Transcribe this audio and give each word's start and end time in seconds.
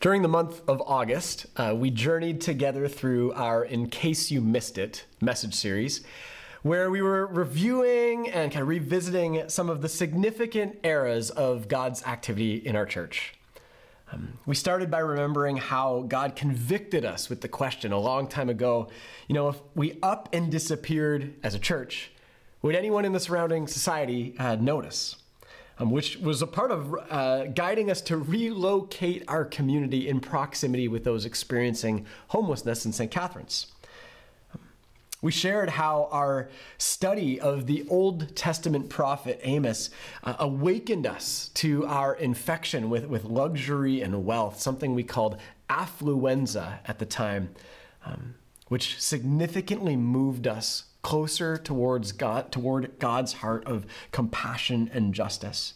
During 0.00 0.20
the 0.20 0.28
month 0.28 0.60
of 0.68 0.82
August, 0.82 1.46
uh, 1.56 1.74
we 1.74 1.90
journeyed 1.90 2.42
together 2.42 2.86
through 2.86 3.32
our 3.32 3.64
In 3.64 3.88
Case 3.88 4.30
You 4.30 4.42
Missed 4.42 4.76
It 4.76 5.06
message 5.22 5.54
series, 5.54 6.04
where 6.62 6.90
we 6.90 7.00
were 7.00 7.26
reviewing 7.26 8.28
and 8.28 8.52
kind 8.52 8.60
of 8.60 8.68
revisiting 8.68 9.48
some 9.48 9.70
of 9.70 9.80
the 9.80 9.88
significant 9.88 10.78
eras 10.84 11.30
of 11.30 11.66
God's 11.68 12.02
activity 12.02 12.56
in 12.56 12.76
our 12.76 12.84
church. 12.84 13.36
Um, 14.12 14.38
we 14.44 14.54
started 14.54 14.90
by 14.90 14.98
remembering 14.98 15.56
how 15.56 16.04
God 16.06 16.36
convicted 16.36 17.06
us 17.06 17.30
with 17.30 17.40
the 17.40 17.48
question 17.48 17.90
a 17.90 17.98
long 17.98 18.28
time 18.28 18.50
ago 18.50 18.88
you 19.28 19.34
know, 19.34 19.48
if 19.48 19.56
we 19.74 19.98
up 20.02 20.28
and 20.34 20.52
disappeared 20.52 21.34
as 21.42 21.54
a 21.54 21.58
church, 21.58 22.12
would 22.60 22.76
anyone 22.76 23.06
in 23.06 23.12
the 23.12 23.20
surrounding 23.20 23.66
society 23.66 24.34
uh, 24.38 24.56
notice? 24.56 25.16
Um, 25.78 25.90
which 25.90 26.16
was 26.18 26.42
a 26.42 26.46
part 26.46 26.70
of 26.70 26.94
uh, 27.10 27.44
guiding 27.46 27.90
us 27.90 28.00
to 28.02 28.16
relocate 28.16 29.24
our 29.28 29.44
community 29.44 30.08
in 30.08 30.20
proximity 30.20 30.88
with 30.88 31.04
those 31.04 31.24
experiencing 31.24 32.06
homelessness 32.28 32.86
in 32.86 32.92
St. 32.92 33.10
Catharines. 33.10 33.66
We 35.22 35.32
shared 35.32 35.70
how 35.70 36.08
our 36.12 36.50
study 36.76 37.40
of 37.40 37.66
the 37.66 37.86
Old 37.88 38.36
Testament 38.36 38.90
prophet 38.90 39.40
Amos 39.42 39.90
uh, 40.22 40.34
awakened 40.38 41.06
us 41.06 41.50
to 41.54 41.86
our 41.86 42.14
infection 42.14 42.90
with, 42.90 43.06
with 43.06 43.24
luxury 43.24 44.02
and 44.02 44.24
wealth, 44.26 44.60
something 44.60 44.94
we 44.94 45.02
called 45.02 45.38
affluenza 45.70 46.78
at 46.84 46.98
the 46.98 47.06
time, 47.06 47.54
um, 48.04 48.34
which 48.68 49.00
significantly 49.00 49.96
moved 49.96 50.46
us 50.46 50.84
closer 51.06 51.56
towards 51.56 52.10
God, 52.10 52.50
toward 52.50 52.98
God's 52.98 53.34
heart 53.34 53.64
of 53.64 53.86
compassion 54.10 54.90
and 54.92 55.14
justice. 55.14 55.74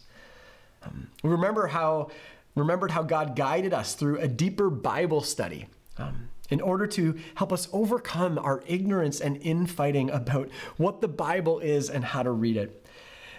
Um, 0.83 1.09
we 1.23 1.29
remember 1.29 1.67
how 1.67 2.11
remembered 2.53 2.91
how 2.91 3.03
God 3.03 3.33
guided 3.33 3.73
us 3.73 3.95
through 3.95 4.17
a 4.19 4.27
deeper 4.27 4.69
Bible 4.69 5.21
study. 5.21 5.67
Um, 5.97 6.27
in 6.49 6.59
order 6.59 6.85
to 6.85 7.17
help 7.35 7.53
us 7.53 7.69
overcome 7.71 8.37
our 8.39 8.61
ignorance 8.67 9.21
and 9.21 9.37
infighting 9.37 10.09
about 10.09 10.49
what 10.75 10.99
the 10.99 11.07
Bible 11.07 11.59
is 11.59 11.89
and 11.89 12.03
how 12.03 12.23
to 12.23 12.31
read 12.31 12.57
it. 12.57 12.85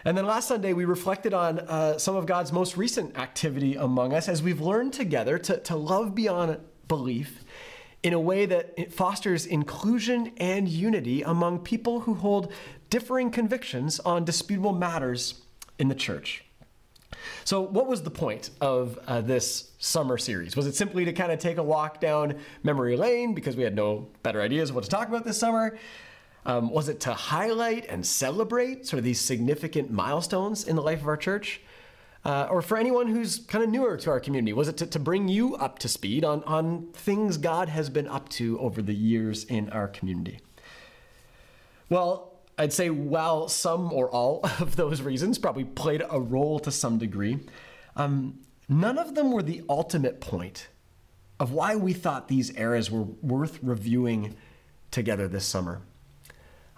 And 0.07 0.17
then 0.17 0.25
last 0.25 0.49
Sunday, 0.49 0.73
we 0.73 0.87
reflected 0.87 1.35
on 1.35 1.59
uh, 1.59 1.99
some 1.99 2.17
of 2.17 2.25
God's 2.25 2.53
most 2.53 2.79
recent 2.79 3.19
activity 3.19 3.77
among 3.77 4.15
us 4.15 4.31
as 4.31 4.43
we've 4.43 4.63
learned 4.63 4.95
together 4.95 5.37
to, 5.41 5.59
to 5.59 5.77
love 5.77 6.15
beyond 6.15 6.59
belief 6.89 7.45
in 8.03 8.13
a 8.13 8.21
way 8.21 8.47
that 8.47 8.93
fosters 8.93 9.47
inclusion 9.47 10.33
and 10.39 10.69
unity 10.69 11.23
among 11.23 11.61
people 11.61 12.01
who 12.01 12.15
hold 12.15 12.53
differing 12.91 13.31
convictions 13.31 14.01
on 14.01 14.25
disputable 14.25 14.73
matters 14.73 15.43
in 15.79 15.89
the 15.89 15.95
church. 15.95 16.45
So, 17.45 17.61
what 17.61 17.87
was 17.87 18.03
the 18.03 18.11
point 18.11 18.51
of 18.61 18.99
uh, 19.07 19.21
this 19.21 19.71
summer 19.79 20.19
series? 20.19 20.57
Was 20.57 20.67
it 20.67 20.75
simply 20.75 21.05
to 21.05 21.13
kind 21.13 21.31
of 21.31 21.39
take 21.39 21.59
a 21.59 21.63
walk 21.63 22.01
down 22.01 22.37
memory 22.63 22.97
lane 22.97 23.35
because 23.35 23.57
we 23.57 23.63
had 23.63 23.77
no 23.77 24.09
better 24.23 24.41
ideas 24.41 24.71
of 24.71 24.77
what 24.77 24.85
to 24.85 24.91
talk 24.91 25.09
about 25.09 25.25
this 25.25 25.39
summer? 25.39 25.79
Um, 26.45 26.71
was 26.71 26.89
it 26.89 27.01
to 27.01 27.13
highlight 27.13 27.87
and 27.87 28.05
celebrate 28.05 28.87
sort 28.87 28.99
of 28.99 29.05
these 29.05 29.21
significant 29.21 29.91
milestones 29.91 30.65
in 30.65 30.75
the 30.75 30.83
life 30.83 31.01
of 31.01 31.07
our 31.07 31.17
church? 31.17 31.61
Uh, 32.25 32.47
or 32.51 32.63
for 32.63 32.77
anyone 32.77 33.09
who's 33.09 33.39
kind 33.39 33.65
of 33.65 33.71
newer 33.71 33.97
to 33.97 34.11
our 34.11 34.21
community, 34.21 34.53
was 34.53 34.69
it 34.69 34.77
to, 34.77 34.87
to 34.87 34.99
bring 35.01 35.27
you 35.27 35.57
up 35.57 35.79
to 35.81 35.89
speed 35.89 36.25
on, 36.25 36.43
on 36.45 36.87
things 36.93 37.37
God 37.37 37.69
has 37.69 37.91
been 37.91 38.07
up 38.07 38.29
to 38.31 38.59
over 38.61 38.81
the 38.81 38.95
years 38.95 39.45
in 39.45 39.69
our 39.71 39.89
community? 39.89 40.39
Well, 41.89 42.33
I'd 42.57 42.73
say 42.73 42.91
while 42.91 43.49
some 43.49 43.93
or 43.93 44.09
all 44.09 44.41
of 44.61 44.77
those 44.77 45.03
reasons 45.03 45.39
probably 45.39 45.65
played 45.65 46.03
a 46.09 46.21
role 46.21 46.61
to 46.61 46.71
some 46.71 46.99
degree, 46.99 47.41
um, 47.97 48.39
none 48.69 48.99
of 48.99 49.15
them 49.15 49.33
were 49.33 49.43
the 49.43 49.63
ultimate 49.69 50.21
point 50.21 50.69
of 51.41 51.51
why 51.51 51.75
we 51.75 51.93
thought 51.93 52.29
these 52.29 52.57
eras 52.57 52.89
were 52.89 53.03
worth 53.03 53.59
reviewing 53.63 54.37
together 54.93 55.27
this 55.27 55.45
summer. 55.45 55.83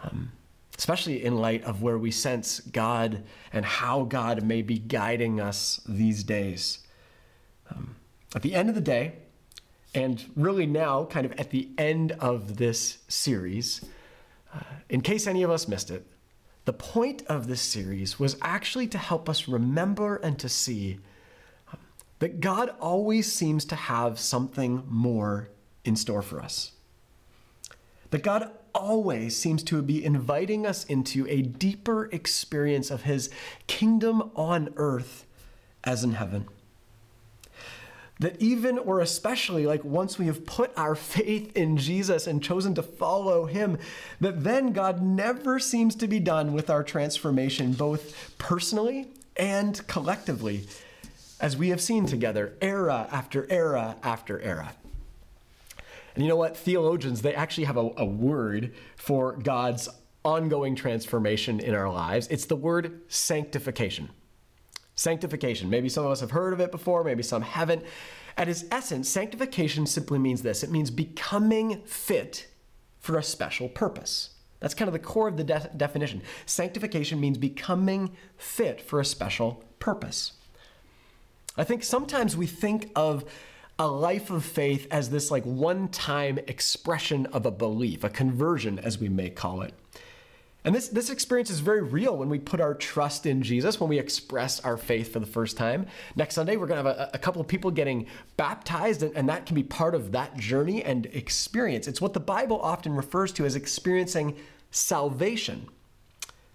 Um, 0.02 0.32
especially 0.78 1.24
in 1.24 1.36
light 1.36 1.62
of 1.64 1.82
where 1.82 1.98
we 1.98 2.10
sense 2.10 2.60
God 2.60 3.22
and 3.52 3.64
how 3.64 4.04
God 4.04 4.42
may 4.42 4.62
be 4.62 4.78
guiding 4.78 5.40
us 5.40 5.80
these 5.86 6.24
days. 6.24 6.78
Um, 7.70 7.96
at 8.34 8.42
the 8.42 8.54
end 8.54 8.68
of 8.68 8.74
the 8.74 8.80
day, 8.80 9.14
and 9.94 10.24
really 10.34 10.66
now, 10.66 11.04
kind 11.04 11.24
of 11.24 11.32
at 11.32 11.50
the 11.50 11.68
end 11.78 12.12
of 12.12 12.56
this 12.56 12.98
series, 13.06 13.84
uh, 14.52 14.60
in 14.88 15.00
case 15.00 15.26
any 15.26 15.44
of 15.44 15.50
us 15.50 15.68
missed 15.68 15.90
it, 15.90 16.06
the 16.64 16.72
point 16.72 17.22
of 17.28 17.46
this 17.46 17.60
series 17.60 18.18
was 18.18 18.36
actually 18.42 18.88
to 18.88 18.98
help 18.98 19.28
us 19.28 19.46
remember 19.46 20.16
and 20.16 20.38
to 20.40 20.48
see 20.48 20.98
um, 21.72 21.78
that 22.18 22.40
God 22.40 22.70
always 22.80 23.32
seems 23.32 23.64
to 23.66 23.76
have 23.76 24.18
something 24.18 24.82
more 24.88 25.50
in 25.84 25.94
store 25.94 26.22
for 26.22 26.40
us. 26.40 26.72
That 28.10 28.22
God 28.22 28.50
always 28.74 29.36
seems 29.36 29.62
to 29.64 29.80
be 29.82 30.04
inviting 30.04 30.66
us 30.66 30.84
into 30.84 31.26
a 31.28 31.42
deeper 31.42 32.06
experience 32.06 32.90
of 32.90 33.02
his 33.02 33.30
kingdom 33.66 34.30
on 34.34 34.72
earth 34.76 35.26
as 35.84 36.02
in 36.02 36.12
heaven. 36.12 36.46
That 38.20 38.40
even 38.40 38.78
or 38.78 39.00
especially, 39.00 39.66
like 39.66 39.84
once 39.84 40.18
we 40.18 40.26
have 40.26 40.46
put 40.46 40.72
our 40.76 40.94
faith 40.94 41.56
in 41.56 41.76
Jesus 41.76 42.26
and 42.26 42.42
chosen 42.42 42.74
to 42.76 42.82
follow 42.82 43.46
him, 43.46 43.78
that 44.20 44.44
then 44.44 44.72
God 44.72 45.02
never 45.02 45.58
seems 45.58 45.94
to 45.96 46.06
be 46.06 46.20
done 46.20 46.52
with 46.52 46.70
our 46.70 46.84
transformation, 46.84 47.72
both 47.72 48.36
personally 48.38 49.08
and 49.36 49.84
collectively, 49.88 50.66
as 51.40 51.56
we 51.56 51.70
have 51.70 51.80
seen 51.80 52.06
together, 52.06 52.54
era 52.60 53.08
after 53.10 53.50
era 53.50 53.96
after 54.02 54.40
era. 54.40 54.74
And 56.14 56.22
you 56.22 56.28
know 56.28 56.36
what? 56.36 56.56
Theologians, 56.56 57.22
they 57.22 57.34
actually 57.34 57.64
have 57.64 57.76
a, 57.76 57.90
a 57.96 58.04
word 58.04 58.74
for 58.96 59.36
God's 59.36 59.88
ongoing 60.24 60.74
transformation 60.74 61.60
in 61.60 61.74
our 61.74 61.90
lives. 61.90 62.28
It's 62.28 62.46
the 62.46 62.56
word 62.56 63.02
sanctification. 63.08 64.10
Sanctification. 64.94 65.68
Maybe 65.68 65.88
some 65.88 66.06
of 66.06 66.12
us 66.12 66.20
have 66.20 66.30
heard 66.30 66.52
of 66.52 66.60
it 66.60 66.70
before, 66.70 67.04
maybe 67.04 67.22
some 67.22 67.42
haven't. 67.42 67.84
At 68.36 68.48
its 68.48 68.64
essence, 68.70 69.08
sanctification 69.08 69.86
simply 69.86 70.18
means 70.18 70.42
this 70.42 70.62
it 70.62 70.70
means 70.70 70.90
becoming 70.90 71.82
fit 71.84 72.48
for 72.98 73.18
a 73.18 73.22
special 73.22 73.68
purpose. 73.68 74.30
That's 74.60 74.74
kind 74.74 74.88
of 74.88 74.92
the 74.92 74.98
core 74.98 75.28
of 75.28 75.36
the 75.36 75.44
de- 75.44 75.70
definition. 75.76 76.22
Sanctification 76.46 77.20
means 77.20 77.36
becoming 77.36 78.16
fit 78.36 78.80
for 78.80 78.98
a 78.98 79.04
special 79.04 79.62
purpose. 79.78 80.32
I 81.56 81.64
think 81.64 81.84
sometimes 81.84 82.36
we 82.36 82.46
think 82.46 82.90
of 82.96 83.24
a 83.78 83.86
life 83.86 84.30
of 84.30 84.44
faith 84.44 84.86
as 84.90 85.10
this 85.10 85.30
like 85.30 85.44
one 85.44 85.88
time 85.88 86.38
expression 86.46 87.26
of 87.26 87.44
a 87.46 87.50
belief, 87.50 88.04
a 88.04 88.08
conversion, 88.08 88.78
as 88.78 88.98
we 88.98 89.08
may 89.08 89.30
call 89.30 89.62
it. 89.62 89.74
And 90.66 90.74
this, 90.74 90.88
this 90.88 91.10
experience 91.10 91.50
is 91.50 91.60
very 91.60 91.82
real 91.82 92.16
when 92.16 92.30
we 92.30 92.38
put 92.38 92.58
our 92.58 92.74
trust 92.74 93.26
in 93.26 93.42
Jesus, 93.42 93.78
when 93.78 93.90
we 93.90 93.98
express 93.98 94.60
our 94.60 94.78
faith 94.78 95.12
for 95.12 95.20
the 95.20 95.26
first 95.26 95.58
time. 95.58 95.86
Next 96.16 96.36
Sunday, 96.36 96.56
we're 96.56 96.66
going 96.66 96.82
to 96.82 96.88
have 96.88 96.98
a, 96.98 97.10
a 97.12 97.18
couple 97.18 97.42
of 97.42 97.46
people 97.46 97.70
getting 97.70 98.06
baptized, 98.38 99.02
and, 99.02 99.14
and 99.14 99.28
that 99.28 99.44
can 99.44 99.56
be 99.56 99.62
part 99.62 99.94
of 99.94 100.12
that 100.12 100.38
journey 100.38 100.82
and 100.82 101.04
experience. 101.06 101.86
It's 101.86 102.00
what 102.00 102.14
the 102.14 102.20
Bible 102.20 102.58
often 102.62 102.94
refers 102.94 103.30
to 103.32 103.44
as 103.44 103.56
experiencing 103.56 104.36
salvation. 104.70 105.68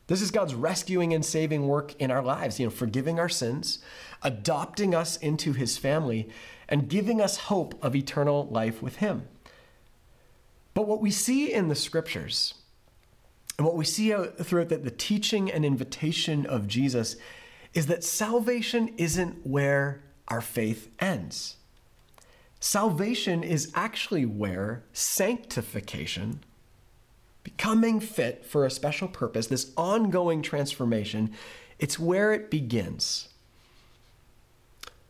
This 0.09 0.23
is 0.23 0.31
God's 0.31 0.55
rescuing 0.55 1.13
and 1.13 1.23
saving 1.23 1.67
work 1.67 1.93
in 1.99 2.09
our 2.09 2.23
lives, 2.23 2.59
you 2.59 2.65
know, 2.65 2.71
forgiving 2.71 3.19
our 3.19 3.29
sins, 3.29 3.77
adopting 4.23 4.95
us 4.95 5.17
into 5.17 5.53
his 5.53 5.77
family, 5.77 6.27
and 6.67 6.89
giving 6.89 7.21
us 7.21 7.37
hope 7.37 7.77
of 7.83 7.95
eternal 7.95 8.47
life 8.49 8.81
with 8.81 8.97
Him. 8.97 9.27
But 10.73 10.87
what 10.87 10.99
we 10.99 11.11
see 11.11 11.53
in 11.53 11.67
the 11.67 11.75
scriptures, 11.75 12.55
and 13.57 13.67
what 13.67 13.75
we 13.75 13.85
see 13.85 14.11
throughout 14.11 14.69
the, 14.69 14.77
the 14.77 14.89
teaching 14.89 15.51
and 15.51 15.63
invitation 15.63 16.45
of 16.45 16.67
Jesus, 16.67 17.15
is 17.75 17.85
that 17.85 18.03
salvation 18.03 18.93
isn't 18.97 19.45
where 19.45 20.01
our 20.27 20.41
faith 20.41 20.89
ends. 20.99 21.57
Salvation 22.59 23.43
is 23.43 23.71
actually 23.75 24.25
where 24.25 24.83
sanctification, 24.91 26.43
becoming 27.43 27.99
fit 27.99 28.45
for 28.45 28.65
a 28.65 28.71
special 28.71 29.07
purpose, 29.07 29.47
this 29.47 29.71
ongoing 29.77 30.41
transformation, 30.41 31.31
it's 31.79 31.97
where 31.97 32.33
it 32.33 32.51
begins. 32.51 33.29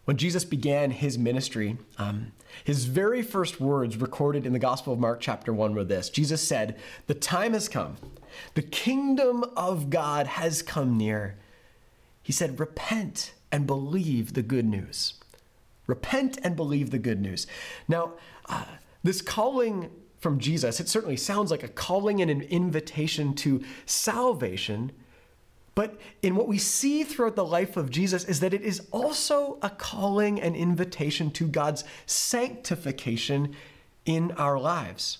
When 0.05 0.17
Jesus 0.17 0.43
began 0.43 0.91
his 0.91 1.17
ministry, 1.17 1.77
um, 1.97 2.31
his 2.63 2.85
very 2.85 3.21
first 3.21 3.59
words 3.61 3.97
recorded 3.97 4.45
in 4.45 4.53
the 4.53 4.59
Gospel 4.59 4.93
of 4.93 4.99
Mark, 4.99 5.19
chapter 5.21 5.53
1, 5.53 5.75
were 5.75 5.83
this 5.83 6.09
Jesus 6.09 6.41
said, 6.41 6.77
The 7.07 7.13
time 7.13 7.53
has 7.53 7.69
come, 7.69 7.97
the 8.55 8.61
kingdom 8.61 9.43
of 9.55 9.89
God 9.89 10.27
has 10.27 10.61
come 10.61 10.97
near. 10.97 11.37
He 12.23 12.31
said, 12.31 12.59
Repent 12.59 13.33
and 13.51 13.67
believe 13.67 14.33
the 14.33 14.41
good 14.41 14.65
news. 14.65 15.15
Repent 15.87 16.37
and 16.43 16.55
believe 16.55 16.91
the 16.91 16.99
good 16.99 17.19
news. 17.19 17.47
Now, 17.87 18.13
uh, 18.47 18.65
this 19.03 19.21
calling 19.21 19.89
from 20.19 20.39
Jesus, 20.39 20.79
it 20.79 20.89
certainly 20.89 21.17
sounds 21.17 21.51
like 21.51 21.63
a 21.63 21.67
calling 21.67 22.21
and 22.21 22.29
an 22.29 22.41
invitation 22.41 23.33
to 23.35 23.63
salvation 23.85 24.91
But 25.79 25.97
in 26.21 26.35
what 26.35 26.49
we 26.49 26.57
see 26.57 27.05
throughout 27.05 27.37
the 27.37 27.45
life 27.45 27.77
of 27.77 27.89
Jesus 27.89 28.25
is 28.25 28.41
that 28.41 28.53
it 28.53 28.63
is 28.63 28.81
also 28.91 29.59
a 29.61 29.69
calling 29.69 30.41
and 30.41 30.53
invitation 30.53 31.31
to 31.31 31.47
God's 31.47 31.85
sanctification 32.05 33.55
in 34.05 34.33
our 34.33 34.59
lives. 34.59 35.19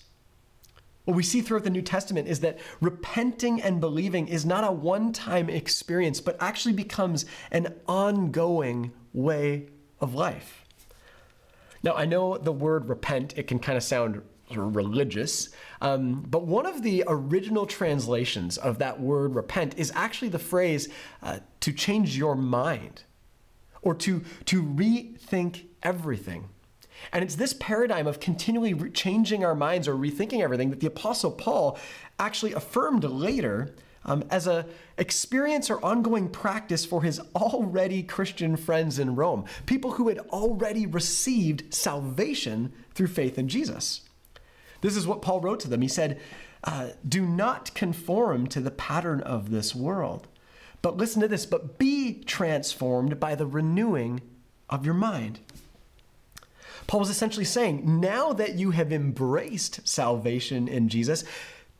What 1.06 1.16
we 1.16 1.24
see 1.24 1.40
throughout 1.40 1.64
the 1.64 1.70
New 1.70 1.82
Testament 1.82 2.28
is 2.28 2.42
that 2.42 2.60
repenting 2.82 3.62
and 3.62 3.80
believing 3.80 4.28
is 4.28 4.46
not 4.46 4.66
a 4.66 4.72
one 4.74 5.14
time 5.14 5.50
experience, 5.50 6.20
but 6.20 6.36
actually 6.42 6.74
becomes 6.74 7.26
an 7.52 7.74
ongoing 7.88 8.92
way 9.14 9.68
of 10.02 10.14
life. 10.14 10.66
Now, 11.84 11.94
I 11.94 12.04
know 12.04 12.38
the 12.38 12.52
word 12.52 12.90
repent, 12.90 13.38
it 13.38 13.48
can 13.48 13.60
kind 13.60 13.78
of 13.78 13.84
sound 13.84 14.22
religious, 14.58 15.50
um, 15.82 16.26
but 16.28 16.46
one 16.46 16.66
of 16.66 16.84
the 16.84 17.04
original 17.08 17.66
translations 17.66 18.58
of 18.58 18.80
that 18.80 19.00
word 19.00 19.36
repent 19.36 19.78
is 19.78 19.92
actually 19.96 20.30
the 20.30 20.40
phrase 20.40 20.90
uh, 21.22 21.40
to 21.60 21.72
change 21.72 22.18
your 22.18 22.36
mind 22.36 23.04
or 23.82 23.94
to, 23.96 24.24
to 24.46 24.64
rethink 24.64 25.66
everything. 25.84 26.50
And 27.14 27.24
it's 27.24 27.36
this 27.36 27.54
paradigm 27.54 28.08
of 28.08 28.20
continually 28.20 28.74
re- 28.74 28.90
changing 28.92 29.46
our 29.46 29.56
minds 29.56 29.88
or 29.88 29.96
rethinking 29.96 30.42
everything 30.42 30.70
that 30.70 30.80
the 30.80 30.88
Apostle 30.88 31.32
Paul 31.32 31.78
actually 32.20 32.54
affirmed 32.54 33.04
later 33.04 33.74
um, 34.06 34.24
as 34.30 34.48
a 34.48 34.66
experience 34.98 35.70
or 35.70 35.84
ongoing 35.84 36.30
practice 36.30 36.86
for 36.86 37.04
his 37.04 37.20
already 37.36 38.04
Christian 38.04 38.56
friends 38.58 39.00
in 39.00 39.16
Rome, 39.16 39.46
people 39.66 39.92
who 39.92 40.08
had 40.08 40.20
already 40.30 40.86
received 40.86 41.74
salvation 41.74 42.74
through 42.94 43.08
faith 43.08 43.38
in 43.38 43.48
Jesus. 43.48 44.02
This 44.82 44.96
is 44.96 45.08
what 45.08 45.22
Paul 45.22 45.42
wrote 45.42 45.60
to 45.62 45.68
them. 45.68 45.82
He 45.82 45.88
said, 45.88 46.20
uh, 46.64 46.90
"Do 47.08 47.26
not 47.26 47.74
conform 47.74 48.48
to 48.48 48.62
the 48.62 48.72
pattern 48.72 49.22
of 49.22 49.52
this 49.52 49.76
world, 49.76 50.28
but 50.82 50.98
listen 50.98 51.22
to 51.22 51.28
this: 51.28 51.46
but 51.46 51.78
be 51.78 52.24
transformed 52.24 53.20
by 53.20 53.36
the 53.36 53.48
renewing 53.48 54.22
of 54.70 54.86
your 54.86 54.96
mind." 54.96 55.40
Paul 56.90 57.02
was 57.02 57.12
essentially 57.12 57.46
saying, 57.46 58.00
now 58.00 58.34
that 58.34 58.56
you 58.56 58.72
have 58.72 58.92
embraced 58.92 59.88
salvation 59.88 60.68
in 60.68 60.90
Jesus, 60.90 61.24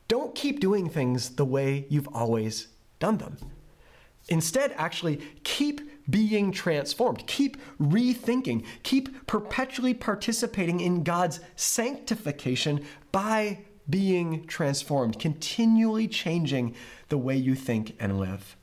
don't 0.08 0.36
keep 0.36 0.60
doing 0.60 0.88
things 0.88 1.30
the 1.30 1.46
way 1.46 1.88
you've 1.90 2.08
always 2.10 2.68
done 3.00 3.18
them. 3.18 3.38
Instead, 4.28 4.72
actually, 4.78 5.18
keep 5.44 5.89
being 6.10 6.52
transformed, 6.52 7.26
keep 7.28 7.58
rethinking, 7.80 8.66
keep 8.84 9.28
perpetually 9.28 9.94
participating 9.94 10.80
in 10.80 11.04
God's 11.04 11.40
sanctification 11.56 12.86
by 13.12 13.60
being 13.90 14.46
transformed, 14.46 15.20
continually 15.20 16.08
changing 16.08 16.76
the 17.10 17.18
way 17.18 17.36
you 17.36 17.56
think 17.56 17.96
and 18.00 18.20
live. 18.20 18.56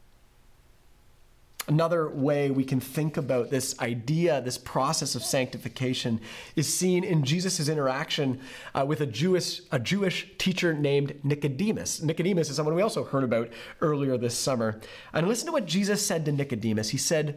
Another 1.69 2.09
way 2.09 2.51
we 2.51 2.65
can 2.65 2.79
think 2.79 3.17
about 3.17 3.51
this 3.51 3.79
idea, 3.81 4.41
this 4.41 4.57
process 4.57 5.17
of 5.17 5.25
sanctification, 5.25 6.21
is 6.55 6.73
seen 6.73 7.03
in 7.03 7.25
Jesus' 7.25 7.69
interaction 7.69 8.41
uh, 8.73 8.85
with 8.87 9.01
a 9.01 9.07
Jewish, 9.07 9.63
a 9.73 9.79
Jewish 9.81 10.29
teacher 10.39 10.73
named 10.75 11.19
Nicodemus. 11.25 12.01
Nicodemus 12.03 12.51
is 12.51 12.57
someone 12.57 12.77
we 12.77 12.83
also 12.83 13.03
heard 13.03 13.25
about 13.25 13.51
earlier 13.81 14.17
this 14.17 14.39
summer. 14.39 14.81
And 15.13 15.27
listen 15.27 15.47
to 15.47 15.53
what 15.53 15.67
Jesus 15.67 16.07
said 16.07 16.25
to 16.27 16.33
Nicodemus. 16.33 16.91
He 16.91 16.99
said, 16.99 17.37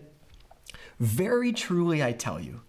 Very 1.00 1.52
truly 1.52 2.04
I 2.04 2.12
tell 2.12 2.40
you, 2.40 2.62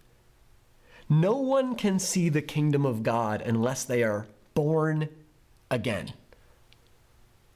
no 1.07 1.35
one 1.35 1.75
can 1.75 1.99
see 1.99 2.29
the 2.29 2.41
kingdom 2.41 2.87
of 2.87 3.03
God 3.03 3.41
unless 3.41 3.83
they 3.83 4.01
are 4.01 4.25
born 4.55 5.09
again 5.69 6.13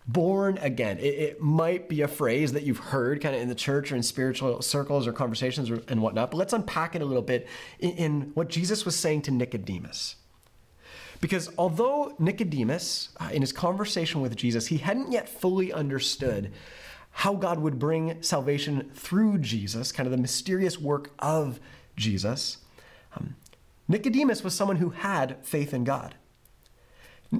born 0.07 0.57
again. 0.59 0.97
It, 0.99 1.15
it, 1.15 1.41
might 1.41 1.89
be 1.89 2.01
a 2.01 2.07
phrase 2.07 2.53
that 2.53 2.63
you've 2.63 2.77
heard 2.77 3.21
kind 3.21 3.35
of 3.35 3.41
in 3.41 3.49
the 3.49 3.55
church 3.55 3.91
or 3.91 3.95
in 3.95 4.03
spiritual 4.03 4.61
circles 4.61 5.07
or 5.07 5.13
conversations 5.13 5.69
or, 5.71 5.81
and 5.87 6.01
whatnot, 6.01 6.31
but 6.31 6.37
let's 6.37 6.53
unpack 6.53 6.95
it 6.95 7.01
a 7.01 7.05
little 7.05 7.23
bit 7.23 7.47
in, 7.79 7.91
in 7.91 8.21
what 8.35 8.47
Jesus 8.47 8.85
was 8.85 8.95
saying 8.95 9.23
to 9.23 9.31
Nicodemus. 9.31 10.17
Because 11.21 11.49
although 11.57 12.13
Nicodemus, 12.19 13.09
uh, 13.19 13.29
in 13.31 13.41
his 13.41 13.51
conversation 13.51 14.21
with 14.21 14.35
Jesus, 14.35 14.67
he 14.67 14.77
hadn't 14.77 15.11
yet 15.11 15.27
fully 15.27 15.73
understood 15.73 16.51
how 17.11 17.33
God 17.33 17.59
would 17.59 17.79
bring 17.79 18.21
salvation 18.21 18.91
through 18.93 19.39
Jesus, 19.39 19.91
kind 19.91 20.05
of 20.05 20.11
the 20.11 20.17
mysterious 20.17 20.79
work 20.79 21.11
of 21.19 21.59
Jesus, 21.95 22.57
um, 23.15 23.35
Nicodemus 23.87 24.43
was 24.43 24.53
someone 24.53 24.77
who 24.77 24.89
had 24.89 25.37
faith 25.45 25.73
in 25.73 25.83
God. 25.83 26.15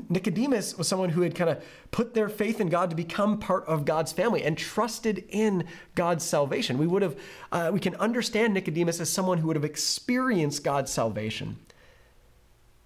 Nicodemus 0.10 0.78
was 0.78 0.88
someone 0.88 1.10
who 1.10 1.22
had 1.22 1.36
kind 1.36 1.50
of 1.50 1.64
put 1.92 2.14
their 2.14 2.30
faith 2.30 2.60
in 2.60 2.70
God 2.70 2.90
to 2.90 2.96
become 2.96 3.40
part 3.40 3.66
of 3.66 3.86
God's 3.86 4.12
family 4.12 4.44
and 4.44 4.58
trusted 4.58 5.26
in 5.30 5.66
God's 5.96 6.24
salvation. 6.24 6.78
We 6.78 6.88
would 6.88 7.02
have, 7.02 7.16
uh, 7.52 7.72
we 7.74 7.80
can 7.80 7.96
understand 7.96 8.54
Nicodemus 8.54 9.00
as 9.00 9.10
someone 9.10 9.38
who 9.38 9.48
would 9.48 9.56
have 9.56 9.66
experienced 9.66 10.64
God's 10.64 10.92
salvation. 10.92 11.58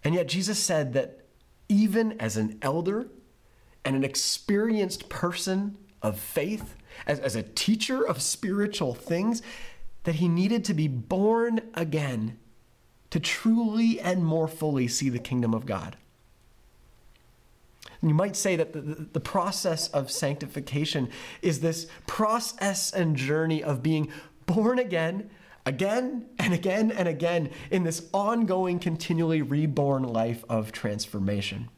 And 0.03 0.15
yet 0.15 0.27
Jesus 0.27 0.59
said 0.59 0.93
that 0.93 1.25
even 1.67 2.19
as 2.19 2.37
an 2.37 2.57
elder 2.61 3.07
and 3.85 3.95
an 3.95 4.03
experienced 4.03 5.09
person 5.09 5.77
of 6.01 6.19
faith, 6.19 6.75
as, 7.05 7.19
as 7.19 7.35
a 7.35 7.43
teacher 7.43 8.05
of 8.05 8.21
spiritual 8.21 8.93
things, 8.93 9.41
that 10.03 10.15
he 10.15 10.27
needed 10.27 10.63
to 10.65 10.73
be 10.73 10.87
born 10.87 11.61
again 11.73 12.37
to 13.09 13.19
truly 13.19 13.99
and 13.99 14.23
more 14.23 14.47
fully 14.47 14.87
see 14.87 15.09
the 15.09 15.19
kingdom 15.19 15.53
of 15.53 15.65
God. 15.65 15.97
And 18.01 18.09
you 18.09 18.15
might 18.15 18.35
say 18.35 18.55
that 18.55 18.73
the, 18.73 19.07
the 19.11 19.19
process 19.19 19.89
of 19.89 20.09
sanctification 20.09 21.09
is 21.41 21.59
this 21.59 21.87
process 22.07 22.93
and 22.93 23.15
journey 23.15 23.61
of 23.63 23.83
being 23.83 24.11
born 24.45 24.79
again, 24.79 25.29
again 25.65 26.25
and 26.39 26.53
again 26.53 26.91
and 26.91 27.07
again 27.07 27.49
in 27.69 27.83
this 27.83 28.07
ongoing, 28.13 28.79
continually 28.79 29.41
reborn 29.41 30.03
life 30.03 30.45
of 30.47 30.71
transformation. 30.71 31.69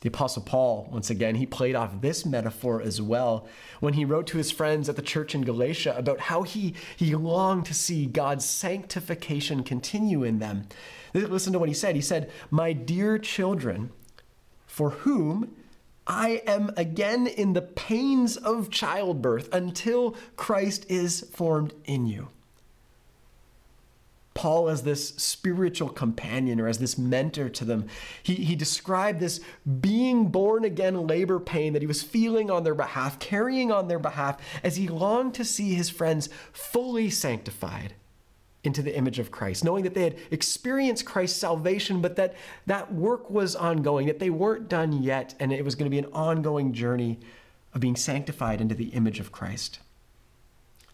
The 0.00 0.08
Apostle 0.08 0.42
Paul, 0.42 0.88
once 0.92 1.10
again, 1.10 1.34
he 1.34 1.46
played 1.46 1.74
off 1.74 2.00
this 2.00 2.24
metaphor 2.24 2.80
as 2.80 3.02
well 3.02 3.48
when 3.80 3.94
he 3.94 4.04
wrote 4.04 4.28
to 4.28 4.38
his 4.38 4.52
friends 4.52 4.88
at 4.88 4.94
the 4.94 5.02
church 5.02 5.34
in 5.34 5.42
Galatia 5.42 5.92
about 5.96 6.20
how 6.20 6.42
he, 6.42 6.74
he 6.96 7.16
longed 7.16 7.66
to 7.66 7.74
see 7.74 8.06
God's 8.06 8.44
sanctification 8.44 9.64
continue 9.64 10.22
in 10.22 10.38
them. 10.38 10.68
Listen 11.14 11.52
to 11.52 11.58
what 11.58 11.68
he 11.68 11.74
said. 11.74 11.96
He 11.96 12.02
said, 12.02 12.30
My 12.48 12.72
dear 12.72 13.18
children, 13.18 13.90
for 14.78 14.90
whom 14.90 15.56
I 16.06 16.40
am 16.46 16.70
again 16.76 17.26
in 17.26 17.52
the 17.52 17.62
pains 17.62 18.36
of 18.36 18.70
childbirth 18.70 19.52
until 19.52 20.14
Christ 20.36 20.86
is 20.88 21.28
formed 21.32 21.74
in 21.84 22.06
you. 22.06 22.28
Paul, 24.34 24.68
as 24.68 24.84
this 24.84 25.08
spiritual 25.16 25.88
companion 25.88 26.60
or 26.60 26.68
as 26.68 26.78
this 26.78 26.96
mentor 26.96 27.48
to 27.48 27.64
them, 27.64 27.88
he, 28.22 28.36
he 28.36 28.54
described 28.54 29.18
this 29.18 29.40
being 29.80 30.28
born 30.28 30.64
again 30.64 31.08
labor 31.08 31.40
pain 31.40 31.72
that 31.72 31.82
he 31.82 31.88
was 31.88 32.04
feeling 32.04 32.48
on 32.48 32.62
their 32.62 32.76
behalf, 32.76 33.18
carrying 33.18 33.72
on 33.72 33.88
their 33.88 33.98
behalf, 33.98 34.40
as 34.62 34.76
he 34.76 34.86
longed 34.86 35.34
to 35.34 35.44
see 35.44 35.74
his 35.74 35.90
friends 35.90 36.28
fully 36.52 37.10
sanctified 37.10 37.94
into 38.64 38.82
the 38.82 38.96
image 38.96 39.18
of 39.18 39.30
Christ, 39.30 39.64
knowing 39.64 39.84
that 39.84 39.94
they 39.94 40.02
had 40.02 40.16
experienced 40.30 41.04
Christ's 41.04 41.38
salvation, 41.38 42.00
but 42.00 42.16
that 42.16 42.34
that 42.66 42.92
work 42.92 43.30
was 43.30 43.54
ongoing, 43.54 44.06
that 44.06 44.18
they 44.18 44.30
weren't 44.30 44.68
done 44.68 45.02
yet, 45.02 45.34
and 45.38 45.52
it 45.52 45.64
was 45.64 45.74
going 45.74 45.86
to 45.86 45.90
be 45.90 45.98
an 45.98 46.12
ongoing 46.12 46.72
journey 46.72 47.18
of 47.72 47.80
being 47.80 47.96
sanctified 47.96 48.60
into 48.60 48.74
the 48.74 48.88
image 48.88 49.20
of 49.20 49.32
Christ. 49.32 49.78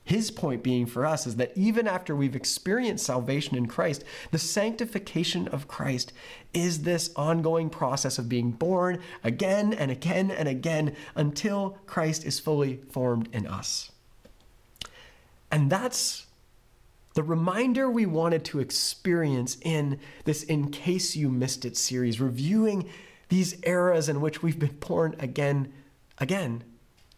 His 0.04 0.30
point 0.30 0.62
being 0.62 0.85
for 0.85 1.06
us 1.06 1.26
is 1.26 1.37
that 1.37 1.56
even 1.56 1.88
after 1.88 2.14
we've 2.14 2.37
experienced 2.37 3.06
salvation 3.06 3.56
in 3.56 3.66
Christ, 3.66 4.04
the 4.33 4.38
sanctification 4.38 5.49
of 5.49 5.66
Christ 5.66 6.12
is 6.52 6.83
this 6.83 7.11
ongoing 7.16 7.71
process 7.71 8.18
of 8.18 8.28
being 8.28 8.50
born 8.50 9.00
again 9.23 9.73
and 9.73 9.90
again 9.90 10.30
and 10.30 10.47
again 10.47 10.94
until 11.14 11.78
Christ 11.87 12.26
is 12.26 12.38
fully 12.38 12.83
formed 12.90 13.30
in 13.33 13.47
us. 13.47 13.92
And 15.50 15.71
that's 15.71 16.26
the 17.14 17.23
reminder 17.23 17.88
we 17.88 18.06
wanted 18.06 18.44
to 18.44 18.61
experience 18.61 19.56
in 19.62 19.99
this 20.25 20.42
In 20.42 20.71
Case 20.71 21.16
You 21.16 21.28
Missed 21.28 21.64
It 21.64 21.76
series, 21.76 22.21
reviewing 22.21 22.88
these 23.28 23.59
eras 23.62 24.09
in 24.09 24.21
which 24.21 24.42
we've 24.42 24.59
been 24.59 24.76
born 24.80 25.14
again, 25.18 25.73
again, 26.18 26.64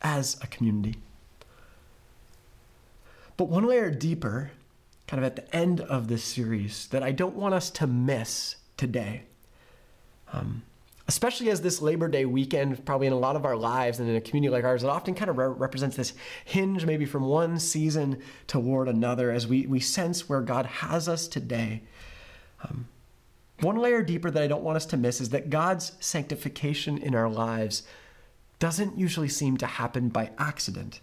as 0.02 0.38
a 0.42 0.46
community. 0.46 0.96
But 3.36 3.48
one 3.48 3.66
layer 3.66 3.90
deeper, 3.90 4.52
kind 5.06 5.22
of 5.22 5.26
at 5.26 5.36
the 5.36 5.56
end 5.56 5.80
of 5.80 6.08
this 6.08 6.24
series, 6.24 6.86
that 6.88 7.02
I 7.02 7.12
don't 7.12 7.34
want 7.34 7.54
us 7.54 7.70
to 7.70 7.86
miss 7.86 8.56
today. 8.76 9.22
Um, 10.32 10.62
especially 11.08 11.50
as 11.50 11.60
this 11.60 11.80
Labor 11.80 12.08
Day 12.08 12.24
weekend, 12.24 12.84
probably 12.84 13.06
in 13.06 13.12
a 13.12 13.18
lot 13.18 13.36
of 13.36 13.44
our 13.44 13.56
lives 13.56 14.00
and 14.00 14.08
in 14.08 14.16
a 14.16 14.20
community 14.20 14.50
like 14.50 14.64
ours, 14.64 14.82
it 14.82 14.88
often 14.88 15.14
kind 15.14 15.30
of 15.30 15.38
re- 15.38 15.46
represents 15.46 15.96
this 15.96 16.14
hinge 16.44 16.84
maybe 16.84 17.06
from 17.06 17.24
one 17.24 17.58
season 17.58 18.20
toward 18.46 18.88
another 18.88 19.30
as 19.30 19.46
we, 19.46 19.66
we 19.66 19.78
sense 19.78 20.28
where 20.28 20.40
God 20.40 20.66
has 20.66 21.08
us 21.08 21.28
today. 21.28 21.82
Um, 22.64 22.88
one 23.60 23.76
layer 23.76 24.02
deeper 24.02 24.30
that 24.30 24.42
I 24.42 24.48
don't 24.48 24.64
want 24.64 24.76
us 24.76 24.86
to 24.86 24.96
miss 24.96 25.20
is 25.20 25.30
that 25.30 25.48
God's 25.48 25.92
sanctification 26.00 26.98
in 26.98 27.14
our 27.14 27.28
lives 27.28 27.84
doesn't 28.58 28.98
usually 28.98 29.28
seem 29.28 29.56
to 29.58 29.66
happen 29.66 30.08
by 30.08 30.30
accident. 30.38 31.00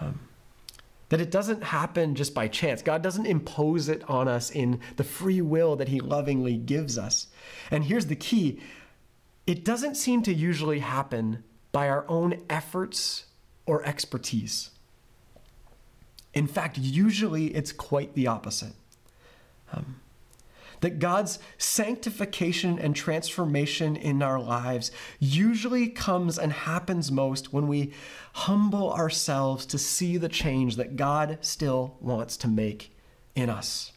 Um, 0.00 0.27
that 1.08 1.20
it 1.20 1.30
doesn't 1.30 1.64
happen 1.64 2.14
just 2.14 2.34
by 2.34 2.48
chance. 2.48 2.82
God 2.82 3.02
doesn't 3.02 3.26
impose 3.26 3.88
it 3.88 4.02
on 4.08 4.28
us 4.28 4.50
in 4.50 4.80
the 4.96 5.04
free 5.04 5.40
will 5.40 5.76
that 5.76 5.88
He 5.88 6.00
lovingly 6.00 6.56
gives 6.56 6.98
us. 6.98 7.28
And 7.70 7.84
here's 7.84 8.06
the 8.06 8.16
key 8.16 8.60
it 9.46 9.64
doesn't 9.64 9.96
seem 9.96 10.22
to 10.24 10.34
usually 10.34 10.80
happen 10.80 11.42
by 11.72 11.88
our 11.88 12.04
own 12.08 12.42
efforts 12.50 13.24
or 13.64 13.82
expertise. 13.84 14.70
In 16.34 16.46
fact, 16.46 16.76
usually 16.76 17.54
it's 17.54 17.72
quite 17.72 18.14
the 18.14 18.26
opposite. 18.26 18.74
Um, 19.72 20.00
that 20.80 20.98
God's 20.98 21.38
sanctification 21.56 22.78
and 22.78 22.94
transformation 22.94 23.96
in 23.96 24.22
our 24.22 24.40
lives 24.40 24.90
usually 25.18 25.88
comes 25.88 26.38
and 26.38 26.52
happens 26.52 27.10
most 27.10 27.52
when 27.52 27.68
we 27.68 27.92
humble 28.32 28.92
ourselves 28.92 29.66
to 29.66 29.78
see 29.78 30.16
the 30.16 30.28
change 30.28 30.76
that 30.76 30.96
God 30.96 31.38
still 31.40 31.96
wants 32.00 32.36
to 32.38 32.48
make 32.48 32.94
in 33.34 33.50
us. 33.50 33.92